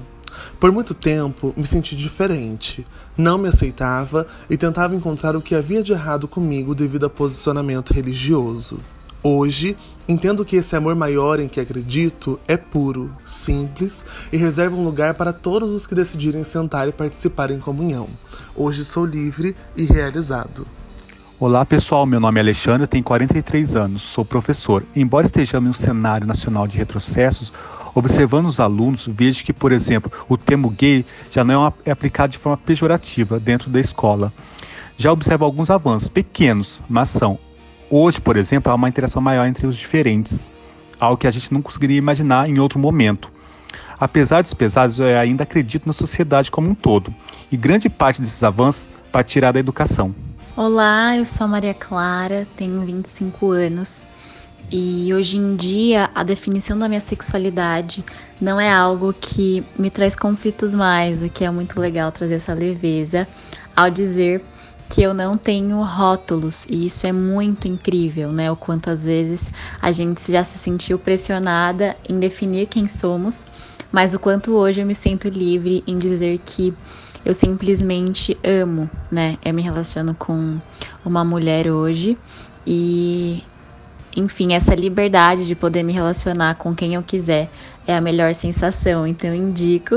Por 0.62 0.72
muito 0.72 0.94
tempo 0.94 1.54
me 1.58 1.68
senti 1.68 1.96
diferente, 1.96 2.88
não 3.18 3.38
me 3.38 3.48
aceitava 3.48 4.28
e 4.50 4.58
tentava 4.58 4.96
encontrar 4.96 5.36
o 5.36 5.42
que 5.42 5.56
havia 5.56 5.84
de 5.84 5.92
errado 5.92 6.28
comigo 6.28 6.76
devido 6.76 7.06
a 7.06 7.10
posicionamento 7.10 7.94
religioso. 7.94 8.80
Hoje, 9.24 9.78
entendo 10.10 10.44
que 10.44 10.56
esse 10.56 10.76
amor 10.76 10.96
maior 10.96 11.40
em 11.40 11.48
que 11.48 11.60
acredito 11.60 12.40
é 12.48 12.58
puro, 12.58 13.12
simples 13.24 14.04
e 14.34 14.38
reserva 14.38 14.76
um 14.76 14.84
lugar 14.84 15.14
para 15.14 15.32
todos 15.32 15.70
os 15.70 15.86
que 15.86 15.94
decidirem 15.94 16.44
sentar 16.44 16.88
e 16.88 16.92
participar 16.92 17.52
em 17.52 17.60
comunhão. 17.60 18.10
Hoje 18.56 18.84
sou 18.84 19.06
livre 19.06 19.56
e 19.78 19.86
realizado. 19.86 20.66
Olá 21.40 21.66
pessoal, 21.66 22.06
meu 22.06 22.20
nome 22.20 22.40
é 22.40 22.44
Alexandre, 22.44 22.86
tenho 22.86 23.04
43 23.04 23.76
anos, 23.76 24.02
sou 24.04 24.24
professor. 24.24 24.84
Embora 24.96 25.26
estejamos 25.26 25.68
em 25.68 25.72
um 25.72 25.74
cenário 25.74 26.26
nacional 26.26 26.68
de 26.68 26.78
retrocessos, 26.78 27.52
observando 27.94 28.48
os 28.48 28.60
alunos, 28.60 29.08
vejo 29.12 29.44
que, 29.44 29.54
por 29.54 29.72
exemplo, 29.72 30.12
o 30.28 30.38
termo 30.38 30.70
gay 30.70 31.06
já 31.30 31.44
não 31.44 31.74
é 31.86 31.92
aplicado 31.92 32.32
de 32.32 32.38
forma 32.38 32.58
pejorativa 32.58 33.40
dentro 33.40 33.70
da 33.70 33.80
escola. 33.80 34.32
Já 34.98 35.12
observo 35.12 35.46
alguns 35.46 35.70
avanços 35.70 36.10
pequenos, 36.10 36.80
mas 36.90 37.10
são 37.10 37.40
Hoje, 37.94 38.22
por 38.22 38.38
exemplo, 38.38 38.72
há 38.72 38.76
uma 38.76 38.88
interação 38.88 39.22
maior 39.22 39.46
entre 39.46 39.68
os 39.68 39.76
diferentes, 39.76 40.50
algo 40.98 41.18
que 41.18 41.28
a 41.28 41.32
gente 41.32 41.54
não 41.54 41.62
conseguiria 41.62 41.98
imaginar 41.98 42.50
em 42.50 42.58
outro 42.58 42.80
momento. 42.80 43.30
Apesar 44.00 44.42
dos 44.42 44.54
pesados, 44.54 44.98
eu 44.98 45.20
ainda 45.20 45.44
acredito 45.44 45.86
na 45.86 45.92
sociedade 45.92 46.50
como 46.50 46.70
um 46.70 46.74
todo, 46.74 47.14
e 47.52 47.58
grande 47.58 47.90
parte 47.90 48.22
desses 48.22 48.42
avanços 48.44 48.88
partirá 49.12 49.52
da 49.52 49.60
educação. 49.60 50.16
Olá, 50.56 51.18
eu 51.18 51.26
sou 51.26 51.44
a 51.44 51.48
Maria 51.50 51.74
Clara, 51.74 52.48
tenho 52.56 52.80
25 52.80 53.52
anos. 53.52 54.08
E 54.70 55.14
hoje 55.14 55.38
em 55.38 55.56
dia, 55.56 56.10
a 56.14 56.24
definição 56.24 56.78
da 56.78 56.88
minha 56.88 57.02
sexualidade 57.02 58.06
não 58.40 58.60
é 58.60 58.72
algo 58.72 59.14
que 59.14 59.64
me 59.78 59.90
traz 59.90 60.16
conflitos 60.16 60.74
mais, 60.74 61.22
o 61.22 61.30
que 61.30 61.44
é 61.44 61.52
muito 61.52 61.80
legal 61.80 62.12
trazer 62.12 62.36
essa 62.36 62.54
leveza 62.54 63.28
ao 63.76 63.90
dizer 63.90 64.44
que 64.90 65.02
eu 65.02 65.14
não 65.14 65.38
tenho 65.38 65.82
rótulos 65.84 66.66
e 66.70 66.86
isso 66.86 67.08
é 67.08 67.14
muito 67.14 67.66
incrível, 67.66 68.32
né? 68.32 68.52
O 68.52 68.58
quanto 68.58 68.90
às 68.90 69.06
vezes 69.06 69.50
a 69.82 69.90
gente 69.92 70.30
já 70.30 70.44
se 70.44 70.58
sentiu 70.58 71.00
pressionada 71.00 71.96
em 72.08 72.20
definir 72.20 72.68
quem 72.68 72.90
somos, 72.90 73.46
mas 73.90 74.14
o 74.14 74.20
quanto 74.20 74.52
hoje 74.52 74.82
eu 74.82 74.86
me 74.86 74.94
sinto 74.94 75.30
livre 75.30 75.82
em 75.88 75.98
dizer 75.98 76.40
que 76.46 76.74
eu 77.24 77.34
simplesmente 77.34 78.38
amo, 78.44 78.90
né? 79.10 79.38
Eu 79.46 79.54
me 79.54 79.62
relaciono 79.62 80.14
com 80.14 80.60
uma 81.06 81.24
mulher 81.24 81.72
hoje 81.72 82.18
e 82.68 83.44
enfim, 84.16 84.54
essa 84.54 84.76
liberdade 84.76 85.48
de 85.48 85.56
poder 85.56 85.84
me 85.84 85.94
relacionar 85.94 86.56
com 86.56 86.76
quem 86.76 86.96
eu 86.96 87.04
quiser 87.04 87.50
é 87.88 87.96
a 87.96 88.02
melhor 88.02 88.34
sensação. 88.34 89.08
Então 89.08 89.30
eu 89.30 89.36
indico 89.36 89.96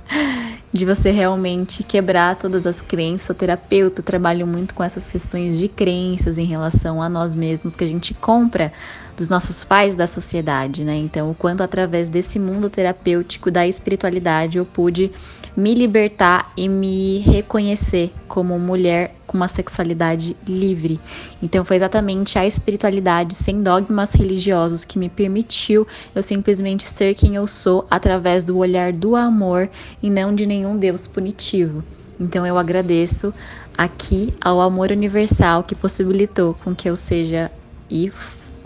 de 0.72 0.84
você 0.84 1.10
realmente 1.10 1.82
quebrar 1.82 2.36
todas 2.36 2.66
as 2.66 2.82
crenças. 2.82 3.26
Sou 3.26 3.36
terapeuta, 3.36 4.02
trabalho 4.02 4.46
muito 4.46 4.74
com 4.74 4.84
essas 4.84 5.08
questões 5.08 5.58
de 5.58 5.68
crenças 5.68 6.38
em 6.38 6.44
relação 6.44 7.02
a 7.02 7.08
nós 7.08 7.34
mesmos 7.34 7.74
que 7.74 7.84
a 7.84 7.88
gente 7.88 8.12
compra 8.14 8.72
dos 9.16 9.28
nossos 9.28 9.64
pais 9.64 9.96
da 9.96 10.06
sociedade, 10.06 10.84
né? 10.84 10.96
Então, 10.96 11.30
o 11.30 11.34
quanto 11.34 11.62
através 11.62 12.08
desse 12.08 12.38
mundo 12.38 12.70
terapêutico 12.70 13.50
da 13.50 13.66
espiritualidade 13.66 14.58
eu 14.58 14.64
pude 14.64 15.10
me 15.56 15.74
libertar 15.74 16.52
e 16.56 16.68
me 16.68 17.18
reconhecer 17.18 18.12
como 18.28 18.56
mulher 18.58 19.17
com 19.28 19.36
uma 19.36 19.46
sexualidade 19.46 20.36
livre. 20.48 20.98
Então 21.40 21.64
foi 21.64 21.76
exatamente 21.76 22.36
a 22.38 22.46
espiritualidade 22.46 23.34
sem 23.34 23.62
dogmas 23.62 24.12
religiosos 24.12 24.84
que 24.84 24.98
me 24.98 25.08
permitiu 25.08 25.86
eu 26.14 26.22
simplesmente 26.22 26.84
ser 26.84 27.14
quem 27.14 27.36
eu 27.36 27.46
sou 27.46 27.86
através 27.88 28.44
do 28.44 28.56
olhar 28.56 28.92
do 28.92 29.14
amor 29.14 29.68
e 30.02 30.10
não 30.10 30.34
de 30.34 30.46
nenhum 30.46 30.76
Deus 30.76 31.06
punitivo. 31.06 31.84
Então 32.18 32.44
eu 32.44 32.58
agradeço 32.58 33.32
aqui 33.76 34.34
ao 34.40 34.60
amor 34.60 34.90
universal 34.90 35.62
que 35.62 35.74
possibilitou 35.74 36.54
com 36.64 36.74
que 36.74 36.88
eu 36.88 36.96
seja 36.96 37.52
e 37.88 38.10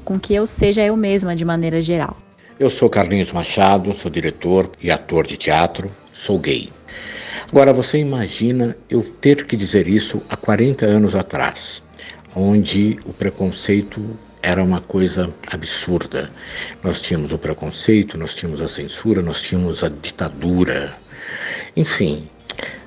com 0.04 0.19
que 0.19 0.33
eu 0.33 0.47
seja 0.47 0.81
eu 0.83 0.97
mesma 0.97 1.37
de 1.37 1.45
maneira 1.45 1.83
geral. 1.83 2.16
Eu 2.59 2.71
sou 2.71 2.88
Carlinhos 2.88 3.33
Machado, 3.33 3.92
sou 3.92 4.11
diretor 4.11 4.71
e 4.81 4.90
ator 4.90 5.26
de 5.26 5.37
teatro, 5.37 5.90
sou 6.12 6.38
gay. 6.38 6.71
Agora 7.52 7.71
você 7.71 7.99
imagina 7.99 8.75
eu 8.88 9.02
ter 9.02 9.44
que 9.44 9.54
dizer 9.54 9.87
isso 9.87 10.23
há 10.30 10.38
40 10.38 10.87
anos 10.87 11.14
atrás, 11.14 11.82
onde 12.35 12.99
o 13.04 13.12
preconceito 13.12 14.00
era 14.40 14.64
uma 14.64 14.80
coisa 14.80 15.30
absurda. 15.47 16.30
Nós 16.82 17.02
tínhamos 17.02 17.30
o 17.30 17.37
preconceito, 17.37 18.16
nós 18.16 18.35
tínhamos 18.35 18.62
a 18.62 18.68
censura, 18.68 19.21
nós 19.21 19.42
tínhamos 19.42 19.85
a 19.85 19.90
ditadura. 19.90 20.97
Enfim, 21.76 22.26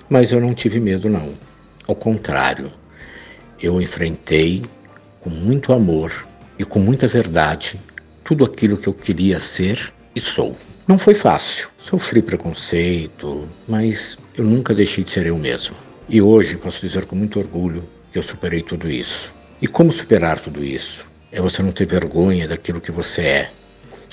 mas 0.09 0.31
eu 0.31 0.41
não 0.41 0.55
tive 0.55 0.79
medo 0.79 1.07
não. 1.07 1.37
Ao 1.87 1.93
contrário, 1.95 2.71
eu 3.61 3.79
enfrentei 3.79 4.65
com 5.21 5.29
muito 5.29 5.73
amor 5.73 6.25
e 6.57 6.65
com 6.65 6.79
muita 6.79 7.07
verdade 7.07 7.79
tudo 8.23 8.43
aquilo 8.43 8.77
que 8.77 8.87
eu 8.87 8.93
queria 8.95 9.39
ser 9.39 9.93
e 10.15 10.19
sou. 10.19 10.57
Não 10.87 10.97
foi 10.97 11.13
fácil. 11.13 11.69
Sofri 11.77 12.19
preconceito, 12.19 13.47
mas 13.67 14.17
eu 14.37 14.43
nunca 14.43 14.73
deixei 14.73 15.03
de 15.03 15.11
ser 15.11 15.25
eu 15.27 15.37
mesmo. 15.37 15.75
E 16.09 16.21
hoje 16.21 16.57
posso 16.57 16.85
dizer 16.85 17.05
com 17.05 17.15
muito 17.15 17.39
orgulho 17.39 17.83
que 18.11 18.17
eu 18.17 18.23
superei 18.23 18.61
tudo 18.61 18.89
isso. 18.89 19.33
E 19.61 19.67
como 19.67 19.91
superar 19.91 20.39
tudo 20.39 20.63
isso? 20.63 21.07
É 21.31 21.41
você 21.41 21.63
não 21.63 21.71
ter 21.71 21.87
vergonha 21.87 22.47
daquilo 22.47 22.81
que 22.81 22.91
você 22.91 23.21
é. 23.21 23.51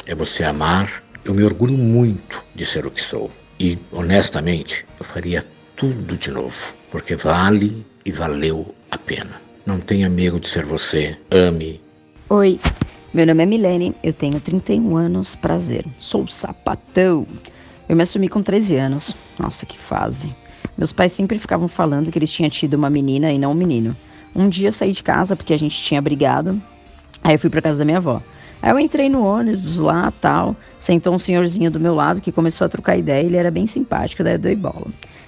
É 0.06 0.14
você 0.14 0.44
amar. 0.44 1.02
Eu 1.24 1.34
me 1.34 1.42
orgulho 1.42 1.76
muito 1.76 2.42
de 2.54 2.64
ser 2.64 2.86
o 2.86 2.90
que 2.90 3.02
sou. 3.02 3.30
E, 3.58 3.78
honestamente, 3.92 4.86
eu 4.98 5.04
faria 5.04 5.44
tudo 5.76 6.16
de 6.16 6.30
novo, 6.30 6.74
porque 6.90 7.14
vale 7.14 7.84
e 8.04 8.10
valeu 8.10 8.74
a 8.90 8.98
pena. 8.98 9.40
Não 9.66 9.78
tenha 9.78 10.08
medo 10.08 10.40
de 10.40 10.48
ser 10.48 10.64
você. 10.64 11.16
Ame. 11.30 11.80
Oi, 12.28 12.58
Meu 13.14 13.26
nome 13.26 13.42
é 13.42 13.46
Milene, 13.46 13.94
eu 14.02 14.12
tenho 14.12 14.40
31 14.40 14.96
anos, 14.96 15.36
prazer. 15.36 15.84
Sou 15.98 16.26
sapatão. 16.26 17.26
Eu 17.92 17.96
me 17.96 18.04
assumi 18.04 18.26
com 18.26 18.42
13 18.42 18.74
anos. 18.76 19.14
Nossa, 19.38 19.66
que 19.66 19.76
fase. 19.76 20.34
Meus 20.78 20.94
pais 20.94 21.12
sempre 21.12 21.38
ficavam 21.38 21.68
falando 21.68 22.10
que 22.10 22.18
eles 22.18 22.32
tinham 22.32 22.48
tido 22.48 22.72
uma 22.72 22.88
menina 22.88 23.30
e 23.30 23.38
não 23.38 23.50
um 23.50 23.54
menino. 23.54 23.94
Um 24.34 24.48
dia 24.48 24.72
saí 24.72 24.92
de 24.92 25.02
casa 25.02 25.36
porque 25.36 25.52
a 25.52 25.58
gente 25.58 25.76
tinha 25.76 26.00
brigado. 26.00 26.58
Aí 27.22 27.34
eu 27.34 27.38
fui 27.38 27.50
para 27.50 27.60
casa 27.60 27.80
da 27.80 27.84
minha 27.84 27.98
avó. 27.98 28.22
Aí 28.62 28.70
eu 28.70 28.80
entrei 28.80 29.10
no 29.10 29.22
ônibus 29.22 29.78
lá, 29.78 30.10
tal. 30.22 30.56
Sentou 30.80 31.14
um 31.14 31.18
senhorzinho 31.18 31.70
do 31.70 31.78
meu 31.78 31.94
lado 31.94 32.22
que 32.22 32.32
começou 32.32 32.64
a 32.64 32.68
trocar 32.70 32.96
ideia. 32.96 33.26
Ele 33.26 33.36
era 33.36 33.50
bem 33.50 33.66
simpático, 33.66 34.24
daí 34.24 34.36
eu 34.36 34.38
dei 34.38 34.56
bola. 34.56 34.86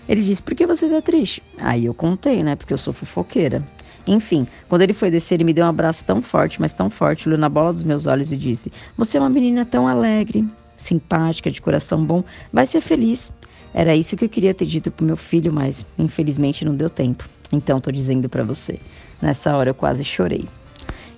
Ele 0.08 0.22
disse: 0.22 0.42
Por 0.42 0.54
que 0.54 0.66
você 0.66 0.88
tá 0.88 1.02
triste? 1.02 1.42
Aí 1.58 1.84
eu 1.84 1.92
contei, 1.92 2.42
né? 2.42 2.56
Porque 2.56 2.72
eu 2.72 2.78
sou 2.78 2.94
fofoqueira. 2.94 3.62
Enfim, 4.06 4.48
quando 4.70 4.80
ele 4.80 4.94
foi 4.94 5.10
descer, 5.10 5.34
ele 5.34 5.44
me 5.44 5.52
deu 5.52 5.66
um 5.66 5.68
abraço 5.68 6.02
tão 6.06 6.22
forte, 6.22 6.58
mas 6.62 6.72
tão 6.72 6.88
forte, 6.88 7.28
olhou 7.28 7.38
na 7.38 7.50
bola 7.50 7.74
dos 7.74 7.84
meus 7.84 8.06
olhos 8.06 8.32
e 8.32 8.38
disse: 8.38 8.72
Você 8.96 9.18
é 9.18 9.20
uma 9.20 9.28
menina 9.28 9.66
tão 9.66 9.86
alegre, 9.86 10.46
simpática, 10.84 11.50
de 11.50 11.60
coração 11.60 12.04
bom, 12.04 12.22
vai 12.52 12.66
ser 12.66 12.80
feliz. 12.80 13.32
Era 13.72 13.96
isso 13.96 14.16
que 14.16 14.24
eu 14.24 14.28
queria 14.28 14.54
ter 14.54 14.66
dito 14.66 14.90
pro 14.90 15.04
meu 15.04 15.16
filho, 15.16 15.52
mas 15.52 15.84
infelizmente 15.98 16.64
não 16.64 16.76
deu 16.76 16.88
tempo. 16.88 17.28
Então 17.50 17.80
tô 17.80 17.90
dizendo 17.90 18.28
para 18.28 18.44
você. 18.44 18.78
Nessa 19.20 19.56
hora 19.56 19.70
eu 19.70 19.74
quase 19.74 20.04
chorei. 20.04 20.44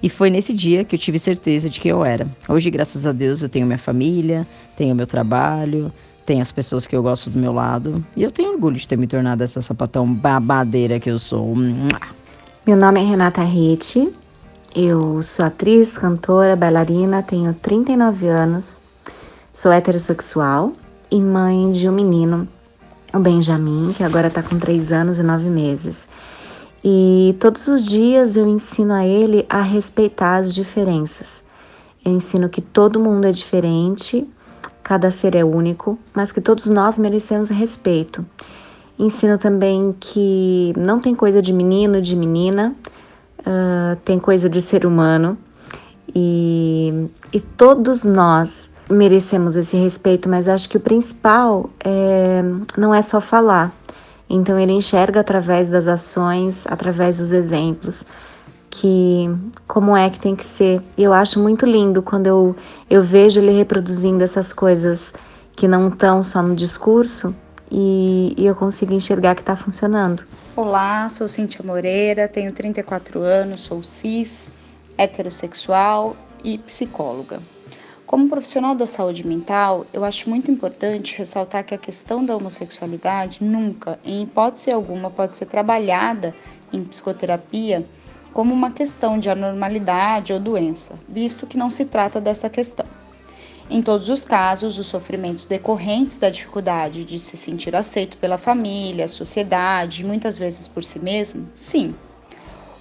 E 0.03 0.09
foi 0.09 0.31
nesse 0.31 0.55
dia 0.55 0.85
que 0.85 0.95
eu 0.95 0.99
tive 0.99 1.19
certeza 1.19 1.69
de 1.69 1.81
que 1.81 1.89
eu 1.89 2.05
era. 2.05 2.27
Hoje, 2.49 2.71
graças 2.71 3.07
a 3.07 3.13
Deus, 3.13 3.43
eu 3.43 3.49
tenho 3.49 3.67
minha 3.67 3.79
família, 3.79 4.47
tenho 4.77 4.95
meu 4.95 5.07
trabalho, 5.07 5.93
tenho 6.25 6.43
as 6.43 6.53
pessoas 6.53 6.87
que 6.87 6.95
eu 6.95 7.03
gosto 7.03 7.31
do 7.31 7.39
meu 7.39 7.53
lado. 7.53 8.05
E 8.15 8.23
eu 8.23 8.31
tenho 8.31 8.53
orgulho 8.53 8.77
de 8.77 8.87
ter 8.87 8.97
me 8.97 9.07
tornado 9.07 9.43
essa 9.43 9.61
sapatão 9.61 10.07
babadeira 10.13 11.01
que 11.01 11.11
eu 11.11 11.19
sou. 11.19 11.55
Meu 12.67 12.77
nome 12.77 13.01
é 13.01 13.05
Renata 13.05 13.43
Rete, 13.43 14.13
eu 14.75 15.23
sou 15.23 15.47
atriz, 15.47 15.97
cantora, 15.97 16.55
bailarina, 16.55 17.23
tenho 17.23 17.55
39 17.55 18.29
anos, 18.29 18.83
sou 19.57 19.73
heterossexual 19.73 20.75
e 21.11 21.19
mãe 21.19 21.73
de 21.73 21.89
um 21.89 21.93
menino, 21.93 22.47
o 23.11 23.19
Benjamin, 23.19 23.95
que 23.97 24.05
agora 24.05 24.27
está 24.27 24.43
com 24.43 24.59
3 24.59 24.93
anos 24.93 25.19
e 25.19 25.23
9 25.23 25.49
meses. 25.49 26.07
E 26.85 27.35
todos 27.41 27.67
os 27.67 27.83
dias 27.83 28.37
eu 28.37 28.47
ensino 28.47 28.93
a 28.93 29.07
ele 29.07 29.47
a 29.49 29.63
respeitar 29.63 30.37
as 30.37 30.55
diferenças. 30.55 31.43
Eu 32.05 32.13
ensino 32.13 32.51
que 32.51 32.61
todo 32.61 33.01
mundo 33.01 33.27
é 33.27 33.31
diferente, 33.31 34.29
cada 34.83 35.11
ser 35.11 35.35
é 35.35 35.43
único, 35.43 35.99
mas 36.15 36.31
que 36.31 36.43
todos 36.43 36.67
nós 36.67 36.99
merecemos 36.99 37.49
respeito. 37.49 38.27
Ensino 38.99 39.39
também 39.39 39.97
que 39.99 40.75
não 40.77 41.01
tem 41.01 41.15
coisa 41.15 41.41
de 41.41 41.55
menino, 41.55 42.03
de 42.03 42.15
menina, 42.15 42.77
uh, 43.41 43.97
tem 44.05 44.19
coisa 44.19 44.51
de 44.51 44.61
ser 44.61 44.85
humano 44.85 45.39
e, 46.15 47.09
e 47.33 47.41
todos 47.41 48.05
nós 48.05 48.76
merecemos 48.89 49.57
esse 49.57 49.77
respeito, 49.77 50.29
mas 50.29 50.49
acho 50.49 50.69
que 50.69 50.77
o 50.77 50.81
principal 50.81 51.71
é, 51.81 52.43
não 52.77 52.95
é 52.95 53.03
só 53.03 53.21
falar. 53.21 53.73
Então 54.29 54.59
ele 54.59 54.73
enxerga 54.73 55.21
através 55.21 55.69
das 55.69 55.87
ações, 55.87 56.67
através 56.67 57.19
dos 57.19 57.33
exemplos, 57.33 58.05
que 58.71 59.31
como 59.67 59.97
é 59.97 60.11
que 60.11 60.19
tem 60.19 60.35
que 60.35 60.45
ser. 60.45 60.83
E 60.97 61.03
eu 61.03 61.13
acho 61.13 61.41
muito 61.41 61.65
lindo 61.65 62.03
quando 62.03 62.27
eu, 62.27 62.57
eu 62.91 63.03
vejo 63.03 63.41
ele 63.41 63.53
reproduzindo 63.53 64.23
essas 64.23 64.53
coisas 64.53 65.15
que 65.55 65.67
não 65.67 65.89
estão 65.89 66.23
só 66.23 66.43
no 66.43 66.55
discurso, 66.55 67.35
e, 67.71 68.35
e 68.37 68.47
eu 68.47 68.55
consigo 68.55 68.93
enxergar 68.93 69.35
que 69.35 69.41
está 69.41 69.57
funcionando. 69.57 70.23
Olá, 70.55 71.09
sou 71.09 71.27
Cíntia 71.29 71.65
Moreira, 71.65 72.29
tenho 72.29 72.53
34 72.53 73.21
anos, 73.21 73.61
sou 73.61 73.83
cis, 73.83 74.53
heterossexual 74.97 76.17
e 76.45 76.59
psicóloga. 76.59 77.41
Como 78.07 78.29
profissional 78.29 78.73
da 78.77 78.87
saúde 78.87 79.27
mental, 79.27 79.85
eu 79.93 80.05
acho 80.05 80.31
muito 80.31 80.49
importante 80.49 81.19
ressaltar 81.19 81.65
que 81.65 81.75
a 81.75 81.79
questão 81.79 82.25
da 82.25 82.37
homossexualidade 82.37 83.43
nunca, 83.43 83.99
em 84.05 84.23
hipótese 84.23 84.71
alguma, 84.71 85.11
pode 85.11 85.35
ser 85.35 85.47
trabalhada 85.47 86.33
em 86.73 86.85
psicoterapia 86.85 87.85
como 88.33 88.55
uma 88.55 88.71
questão 88.71 89.19
de 89.19 89.29
anormalidade 89.29 90.33
ou 90.33 90.39
doença, 90.39 90.95
visto 91.09 91.49
que 91.49 91.59
não 91.59 91.69
se 91.69 91.85
trata 91.85 92.21
dessa 92.21 92.49
questão. 92.49 92.87
Em 93.69 93.83
todos 93.83 94.09
os 94.09 94.25
casos, 94.25 94.79
os 94.79 94.87
sofrimentos 94.87 95.47
decorrentes 95.47 96.17
da 96.17 96.31
dificuldade 96.31 97.05
de 97.05 97.19
se 97.19 97.37
sentir 97.37 97.75
aceito 97.75 98.17
pela 98.19 98.39
família, 98.39 99.09
sociedade 99.09 100.05
muitas 100.05 100.39
vezes 100.39 100.69
por 100.69 100.85
si 100.85 101.01
mesmo, 101.01 101.49
sim. 101.57 101.93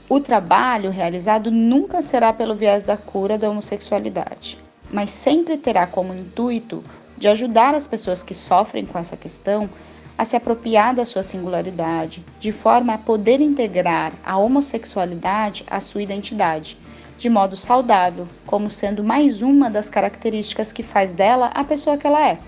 O 0.07 0.19
trabalho 0.19 0.91
realizado 0.91 1.49
nunca 1.49 2.03
será 2.03 2.31
pelo 2.31 2.53
viés 2.53 2.83
da 2.83 2.95
cura 2.95 3.39
da 3.39 3.49
homossexualidade, 3.49 4.63
mas 4.95 5.11
sempre 5.11 5.57
terá 5.57 5.85
como 5.85 6.13
intuito 6.13 6.81
de 7.17 7.27
ajudar 7.27 7.75
as 7.75 7.85
pessoas 7.85 8.23
que 8.23 8.33
sofrem 8.33 8.85
com 8.85 8.97
essa 8.97 9.17
questão 9.17 9.69
a 10.17 10.23
se 10.23 10.37
apropriar 10.37 10.95
da 10.95 11.03
sua 11.03 11.21
singularidade, 11.21 12.23
de 12.39 12.53
forma 12.53 12.93
a 12.93 12.97
poder 12.97 13.41
integrar 13.41 14.13
a 14.25 14.37
homossexualidade 14.37 15.65
à 15.69 15.81
sua 15.81 16.01
identidade 16.01 16.77
de 17.17 17.29
modo 17.29 17.57
saudável, 17.57 18.25
como 18.45 18.69
sendo 18.69 19.03
mais 19.03 19.41
uma 19.41 19.69
das 19.69 19.89
características 19.89 20.71
que 20.71 20.81
faz 20.81 21.13
dela 21.13 21.47
a 21.47 21.65
pessoa 21.65 21.97
que 21.97 22.07
ela 22.07 22.29
é. 22.29 22.39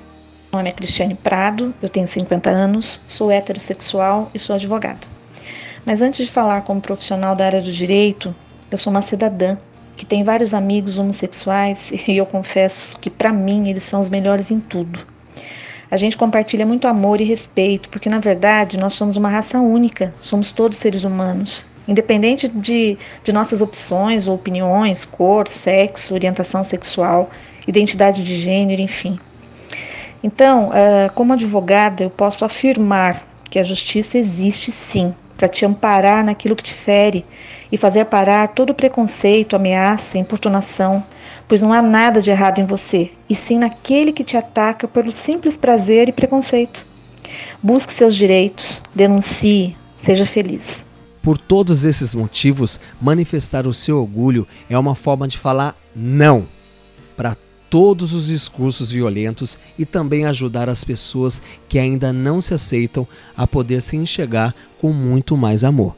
Meu 0.51 0.59
nome 0.59 0.69
é 0.69 0.73
Cristiane 0.73 1.15
Prado, 1.15 1.73
eu 1.81 1.89
tenho 1.89 2.07
50 2.07 2.49
anos, 2.49 3.01
sou 3.07 3.29
heterossexual 3.29 4.31
e 4.33 4.39
sou 4.39 4.55
advogada. 4.55 5.05
Mas 5.85 6.01
antes 6.01 6.25
de 6.25 6.31
falar 6.31 6.61
como 6.61 6.79
profissional 6.79 7.35
da 7.35 7.45
área 7.45 7.61
do 7.61 7.71
direito, 7.71 8.33
eu 8.71 8.77
sou 8.77 8.91
uma 8.91 9.01
cidadã 9.01 9.57
que 9.97 10.05
tem 10.05 10.23
vários 10.23 10.53
amigos 10.53 10.97
homossexuais 10.97 11.91
e 12.07 12.15
eu 12.15 12.25
confesso 12.25 12.97
que 12.99 13.09
para 13.09 13.33
mim 13.33 13.69
eles 13.69 13.83
são 13.83 13.99
os 13.99 14.07
melhores 14.07 14.49
em 14.51 14.59
tudo. 14.61 15.05
A 15.91 15.97
gente 15.97 16.15
compartilha 16.15 16.65
muito 16.65 16.87
amor 16.87 17.19
e 17.19 17.25
respeito, 17.25 17.89
porque 17.89 18.09
na 18.09 18.19
verdade 18.19 18.77
nós 18.77 18.93
somos 18.93 19.17
uma 19.17 19.29
raça 19.29 19.59
única, 19.59 20.13
somos 20.21 20.53
todos 20.53 20.77
seres 20.77 21.03
humanos 21.03 21.69
independente 21.87 22.47
de, 22.47 22.97
de 23.23 23.31
nossas 23.31 23.61
opções 23.61 24.27
opiniões, 24.27 25.05
cor, 25.05 25.47
sexo, 25.47 26.13
orientação 26.13 26.63
sexual, 26.63 27.29
identidade 27.67 28.23
de 28.23 28.35
gênero, 28.35 28.81
enfim. 28.81 29.17
Então, 30.23 30.69
uh, 30.69 31.11
como 31.13 31.33
advogada, 31.33 32.03
eu 32.03 32.09
posso 32.09 32.43
afirmar 32.43 33.21
que 33.49 33.59
a 33.59 33.63
justiça 33.63 34.17
existe 34.17 34.71
sim, 34.71 35.15
para 35.37 35.47
te 35.47 35.63
amparar 35.63 36.25
naquilo 36.25 36.55
que 36.55 36.63
te 36.63 36.73
fere 36.73 37.23
e 37.71 37.77
fazer 37.77 38.05
parar 38.05 38.49
todo 38.49 38.73
preconceito, 38.73 39.55
ameaça, 39.55 40.17
importunação, 40.17 41.03
pois 41.47 41.61
não 41.61 41.71
há 41.71 41.81
nada 41.81 42.21
de 42.21 42.31
errado 42.31 42.59
em 42.59 42.65
você, 42.65 43.11
e 43.29 43.35
sim 43.35 43.59
naquele 43.59 44.11
que 44.11 44.23
te 44.23 44.35
ataca 44.35 44.87
pelo 44.87 45.11
simples 45.11 45.55
prazer 45.55 46.09
e 46.09 46.11
preconceito. 46.11 46.85
Busque 47.61 47.93
seus 47.93 48.15
direitos, 48.15 48.81
denuncie, 48.95 49.77
seja 49.97 50.25
feliz. 50.25 50.85
Por 51.21 51.37
todos 51.37 51.83
esses 51.85 52.13
motivos, 52.13 52.79
manifestar 53.01 53.67
o 53.67 53.73
seu 53.73 53.99
orgulho 53.99 54.47
é 54.69 54.77
uma 54.77 54.95
forma 54.95 55.27
de 55.27 55.37
falar 55.37 55.75
não 55.95 56.47
para 57.15 57.35
todos 57.69 58.13
os 58.13 58.27
discursos 58.27 58.91
violentos 58.91 59.59
e 59.77 59.85
também 59.85 60.25
ajudar 60.25 60.69
as 60.69 60.83
pessoas 60.83 61.41
que 61.67 61.77
ainda 61.77 62.13
não 62.13 62.39
se 62.39 62.53
aceitam 62.53 63.07
a 63.35 63.45
poder 63.45 63.81
se 63.81 63.95
enxergar 63.97 64.55
com 64.79 64.93
muito 64.93 65.35
mais 65.35 65.63
amor. 65.63 65.95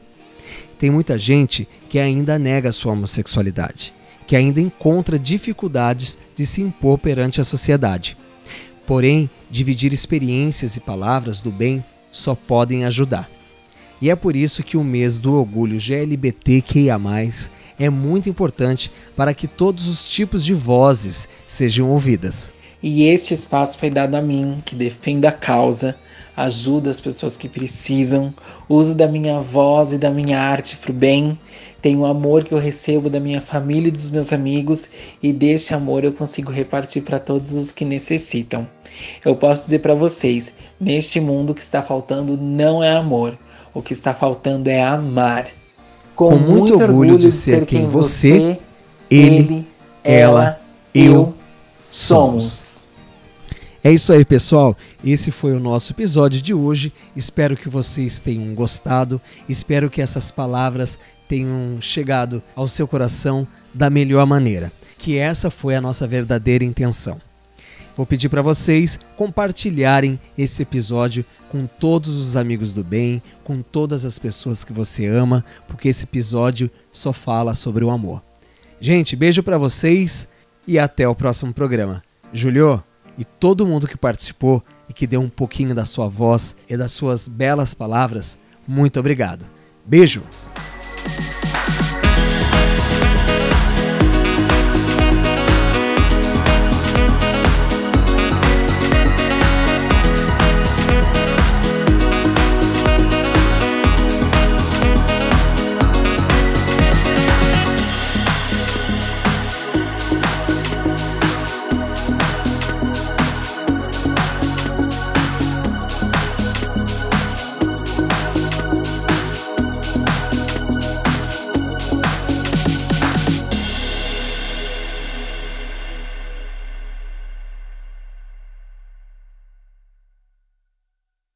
Tem 0.78 0.90
muita 0.90 1.18
gente 1.18 1.68
que 1.88 1.98
ainda 1.98 2.38
nega 2.38 2.72
sua 2.72 2.92
homossexualidade, 2.92 3.92
que 4.26 4.34
ainda 4.34 4.60
encontra 4.60 5.18
dificuldades 5.18 6.18
de 6.34 6.46
se 6.46 6.62
impor 6.62 6.98
perante 6.98 7.40
a 7.40 7.44
sociedade. 7.44 8.16
Porém, 8.86 9.28
dividir 9.50 9.92
experiências 9.92 10.76
e 10.76 10.80
palavras 10.80 11.40
do 11.40 11.50
bem 11.50 11.84
só 12.10 12.34
podem 12.34 12.84
ajudar. 12.84 13.30
E 14.00 14.08
é 14.08 14.16
por 14.16 14.34
isso 14.34 14.62
que 14.62 14.76
o 14.76 14.82
mês 14.82 15.18
do 15.18 15.34
orgulho 15.34 15.78
GLBTQIA+, 15.78 16.98
é 17.80 17.90
muito 17.90 18.28
importante 18.28 18.92
para 19.16 19.34
que 19.34 19.48
todos 19.48 19.88
os 19.88 20.08
tipos 20.08 20.44
de 20.44 20.54
vozes 20.54 21.26
sejam 21.48 21.90
ouvidas. 21.90 22.52
E 22.80 23.08
este 23.08 23.34
espaço 23.34 23.76
foi 23.78 23.90
dado 23.90 24.14
a 24.14 24.22
mim, 24.22 24.62
que 24.64 24.76
defendo 24.76 25.26
a 25.26 25.32
causa, 25.32 25.96
ajuda 26.36 26.90
as 26.90 27.00
pessoas 27.00 27.36
que 27.36 27.48
precisam, 27.48 28.32
uso 28.68 28.94
da 28.94 29.08
minha 29.08 29.40
voz 29.40 29.92
e 29.92 29.98
da 29.98 30.10
minha 30.10 30.38
arte 30.38 30.76
para 30.76 30.92
o 30.92 30.94
bem, 30.94 31.38
tenho 31.82 32.00
o 32.00 32.06
amor 32.06 32.44
que 32.44 32.52
eu 32.52 32.58
recebo 32.58 33.10
da 33.10 33.18
minha 33.18 33.40
família 33.40 33.88
e 33.88 33.92
dos 33.92 34.10
meus 34.10 34.32
amigos, 34.32 34.90
e 35.22 35.32
deste 35.32 35.74
amor 35.74 36.04
eu 36.04 36.12
consigo 36.12 36.52
repartir 36.52 37.02
para 37.02 37.18
todos 37.18 37.54
os 37.54 37.72
que 37.72 37.84
necessitam. 37.84 38.68
Eu 39.24 39.34
posso 39.34 39.64
dizer 39.64 39.80
para 39.80 39.94
vocês: 39.94 40.54
neste 40.78 41.18
mundo 41.20 41.54
que 41.54 41.62
está 41.62 41.82
faltando 41.82 42.36
não 42.36 42.84
é 42.84 42.96
amor 42.96 43.38
o 43.72 43.82
que 43.82 43.92
está 43.92 44.12
faltando 44.12 44.68
é 44.68 44.82
amar. 44.82 45.46
Com, 46.20 46.32
Com 46.32 46.38
muito, 46.38 46.74
orgulho, 46.74 46.82
orgulho 46.82 47.18
de 47.18 47.32
ser 47.32 47.64
quem 47.64 47.88
você, 47.88 48.60
ele, 49.10 49.66
ela, 50.04 50.60
eu 50.94 51.32
somos. 51.74 52.84
É 53.82 53.90
isso 53.90 54.12
aí, 54.12 54.22
pessoal. 54.22 54.76
Esse 55.02 55.30
foi 55.30 55.54
o 55.54 55.58
nosso 55.58 55.94
episódio 55.94 56.42
de 56.42 56.52
hoje. 56.52 56.92
Espero 57.16 57.56
que 57.56 57.70
vocês 57.70 58.20
tenham 58.20 58.54
gostado. 58.54 59.18
Espero 59.48 59.88
que 59.88 60.02
essas 60.02 60.30
palavras 60.30 60.98
tenham 61.26 61.80
chegado 61.80 62.42
ao 62.54 62.68
seu 62.68 62.86
coração 62.86 63.48
da 63.72 63.88
melhor 63.88 64.26
maneira. 64.26 64.70
que 64.98 65.16
essa 65.16 65.50
foi 65.50 65.74
a 65.74 65.80
nossa 65.80 66.06
verdadeira 66.06 66.62
intenção. 66.62 67.18
Vou 67.96 68.06
pedir 68.06 68.28
para 68.28 68.42
vocês 68.42 68.98
compartilharem 69.16 70.18
esse 70.36 70.62
episódio 70.62 71.24
com 71.50 71.66
todos 71.66 72.20
os 72.20 72.36
amigos 72.36 72.72
do 72.72 72.84
bem, 72.84 73.20
com 73.42 73.60
todas 73.60 74.04
as 74.04 74.18
pessoas 74.18 74.62
que 74.62 74.72
você 74.72 75.06
ama, 75.06 75.44
porque 75.66 75.88
esse 75.88 76.04
episódio 76.04 76.70
só 76.92 77.12
fala 77.12 77.54
sobre 77.54 77.84
o 77.84 77.90
amor. 77.90 78.22
Gente, 78.80 79.16
beijo 79.16 79.42
para 79.42 79.58
vocês 79.58 80.28
e 80.66 80.78
até 80.78 81.06
o 81.08 81.14
próximo 81.14 81.52
programa. 81.52 82.02
Julio 82.32 82.82
e 83.18 83.24
todo 83.24 83.66
mundo 83.66 83.88
que 83.88 83.98
participou 83.98 84.62
e 84.88 84.92
que 84.92 85.06
deu 85.06 85.20
um 85.20 85.28
pouquinho 85.28 85.74
da 85.74 85.84
sua 85.84 86.08
voz 86.08 86.56
e 86.68 86.76
das 86.76 86.92
suas 86.92 87.28
belas 87.28 87.74
palavras, 87.74 88.38
muito 88.66 88.98
obrigado. 88.98 89.44
Beijo! 89.84 90.22